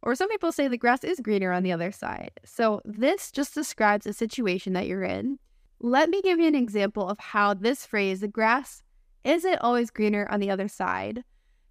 or 0.01 0.15
some 0.15 0.29
people 0.29 0.51
say 0.51 0.67
the 0.67 0.77
grass 0.77 1.03
is 1.03 1.19
greener 1.19 1.51
on 1.51 1.63
the 1.63 1.71
other 1.71 1.91
side. 1.91 2.31
So 2.43 2.81
this 2.83 3.31
just 3.31 3.55
describes 3.55 4.05
a 4.05 4.13
situation 4.13 4.73
that 4.73 4.87
you're 4.87 5.03
in. 5.03 5.39
Let 5.79 6.09
me 6.09 6.21
give 6.21 6.39
you 6.39 6.47
an 6.47 6.55
example 6.55 7.07
of 7.07 7.19
how 7.19 7.53
this 7.53 7.85
phrase, 7.85 8.19
the 8.19 8.27
grass 8.27 8.83
isn't 9.23 9.59
always 9.59 9.91
greener 9.91 10.27
on 10.29 10.39
the 10.39 10.49
other 10.49 10.67
side, 10.67 11.23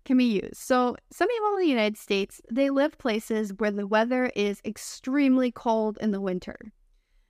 can 0.04 0.16
be 0.16 0.24
used. 0.24 0.56
So 0.56 0.96
some 1.10 1.28
people 1.28 1.54
in 1.54 1.60
the 1.60 1.68
United 1.68 1.98
States, 1.98 2.40
they 2.50 2.70
live 2.70 2.96
places 2.98 3.52
where 3.58 3.70
the 3.70 3.86
weather 3.86 4.30
is 4.36 4.60
extremely 4.64 5.50
cold 5.50 5.98
in 6.00 6.12
the 6.12 6.20
winter. 6.20 6.72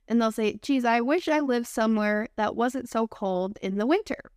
And 0.07 0.21
they'll 0.21 0.31
say, 0.31 0.57
geez, 0.61 0.85
I 0.85 1.01
wish 1.01 1.27
I 1.27 1.41
lived 1.41 1.67
somewhere 1.67 2.29
that 2.37 2.55
wasn't 2.55 2.87
so 2.89 3.07
cold 3.07 3.57
in 3.61 3.77
the 3.77 3.85
winter. 3.85 4.31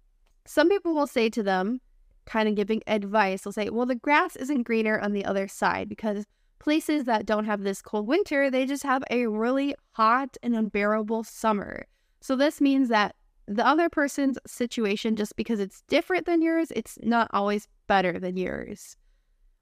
Some 0.46 0.68
people 0.68 0.94
will 0.94 1.06
say 1.06 1.28
to 1.30 1.42
them, 1.42 1.80
kind 2.26 2.48
of 2.48 2.54
giving 2.54 2.82
advice, 2.86 3.42
they'll 3.42 3.52
say, 3.52 3.70
well, 3.70 3.86
the 3.86 3.94
grass 3.94 4.36
isn't 4.36 4.62
greener 4.62 5.00
on 5.00 5.12
the 5.12 5.24
other 5.24 5.48
side 5.48 5.88
because 5.88 6.26
places 6.58 7.04
that 7.04 7.26
don't 7.26 7.46
have 7.46 7.62
this 7.62 7.82
cold 7.82 8.06
winter, 8.06 8.50
they 8.50 8.66
just 8.66 8.82
have 8.82 9.02
a 9.10 9.26
really 9.26 9.74
hot 9.92 10.36
and 10.42 10.54
unbearable 10.54 11.24
summer. 11.24 11.86
So 12.20 12.36
this 12.36 12.60
means 12.60 12.88
that 12.88 13.16
the 13.48 13.66
other 13.66 13.88
person's 13.88 14.38
situation, 14.46 15.16
just 15.16 15.34
because 15.34 15.58
it's 15.58 15.82
different 15.88 16.26
than 16.26 16.42
yours, 16.42 16.70
it's 16.76 16.98
not 17.02 17.28
always 17.32 17.66
better 17.88 18.20
than 18.20 18.36
yours. 18.36 18.96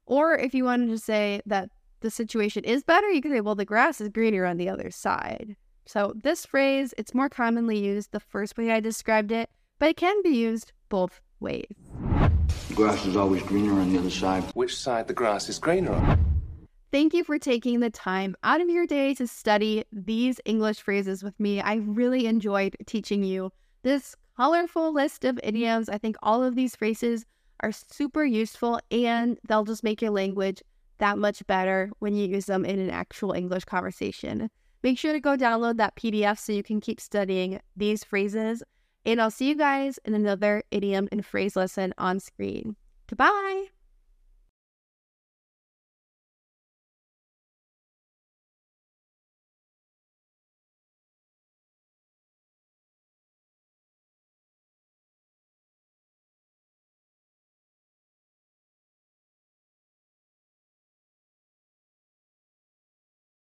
Or 0.05 0.35
if 0.35 0.53
you 0.53 0.65
wanted 0.65 0.89
to 0.89 0.99
say 0.99 1.41
that 1.45 1.69
the 2.01 2.11
situation 2.11 2.63
is 2.65 2.83
better, 2.83 3.09
you 3.09 3.21
could 3.21 3.31
say, 3.31 3.41
well, 3.41 3.55
the 3.55 3.65
grass 3.65 3.99
is 3.99 4.09
greener 4.09 4.45
on 4.45 4.57
the 4.57 4.69
other 4.69 4.91
side. 4.91 5.55
So 5.85 6.13
this 6.23 6.45
phrase, 6.45 6.93
it's 6.97 7.15
more 7.15 7.29
commonly 7.29 7.79
used 7.79 8.11
the 8.11 8.19
first 8.19 8.57
way 8.57 8.71
I 8.71 8.79
described 8.79 9.31
it, 9.31 9.49
but 9.79 9.89
it 9.89 9.97
can 9.97 10.21
be 10.21 10.29
used 10.29 10.73
both 10.89 11.21
ways. 11.39 11.65
The 12.67 12.75
grass 12.75 13.05
is 13.05 13.15
always 13.15 13.41
greener 13.43 13.73
on 13.73 13.91
the 13.91 13.99
other 13.99 14.09
side. 14.09 14.43
Which 14.53 14.77
side 14.77 15.07
the 15.07 15.13
grass 15.13 15.49
is 15.49 15.57
greener 15.57 15.93
on? 15.93 16.29
Thank 16.91 17.13
you 17.13 17.23
for 17.23 17.37
taking 17.37 17.79
the 17.79 17.89
time 17.89 18.35
out 18.43 18.61
of 18.61 18.69
your 18.69 18.87
day 18.87 19.13
to 19.15 19.27
study 19.27 19.83
these 19.91 20.41
English 20.45 20.81
phrases 20.81 21.23
with 21.23 21.39
me. 21.39 21.61
I 21.61 21.75
really 21.75 22.25
enjoyed 22.25 22.75
teaching 22.87 23.23
you 23.23 23.51
this 23.83 24.15
colorful 24.35 24.91
list 24.91 25.23
of 25.23 25.39
idioms. 25.43 25.87
I 25.87 25.97
think 25.97 26.15
all 26.23 26.43
of 26.43 26.55
these 26.55 26.75
phrases 26.75 27.25
are 27.59 27.71
super 27.71 28.25
useful 28.25 28.79
and 28.89 29.37
they'll 29.47 29.65
just 29.65 29.83
make 29.83 30.01
your 30.01 30.11
language 30.11 30.63
that 30.97 31.17
much 31.17 31.45
better 31.45 31.91
when 31.99 32.15
you 32.15 32.27
use 32.27 32.45
them 32.45 32.65
in 32.65 32.79
an 32.79 32.89
actual 32.89 33.33
English 33.33 33.65
conversation. 33.65 34.49
Make 34.81 34.97
sure 34.97 35.13
to 35.13 35.19
go 35.19 35.37
download 35.37 35.77
that 35.77 35.95
PDF 35.95 36.39
so 36.39 36.53
you 36.53 36.63
can 36.63 36.81
keep 36.81 36.99
studying 36.99 37.59
these 37.75 38.03
phrases. 38.03 38.63
And 39.05 39.21
I'll 39.21 39.31
see 39.31 39.49
you 39.49 39.55
guys 39.55 39.99
in 40.05 40.13
another 40.13 40.63
idiom 40.71 41.07
and 41.11 41.25
phrase 41.25 41.55
lesson 41.55 41.93
on 41.97 42.19
screen. 42.19 42.75
Goodbye. 43.07 43.67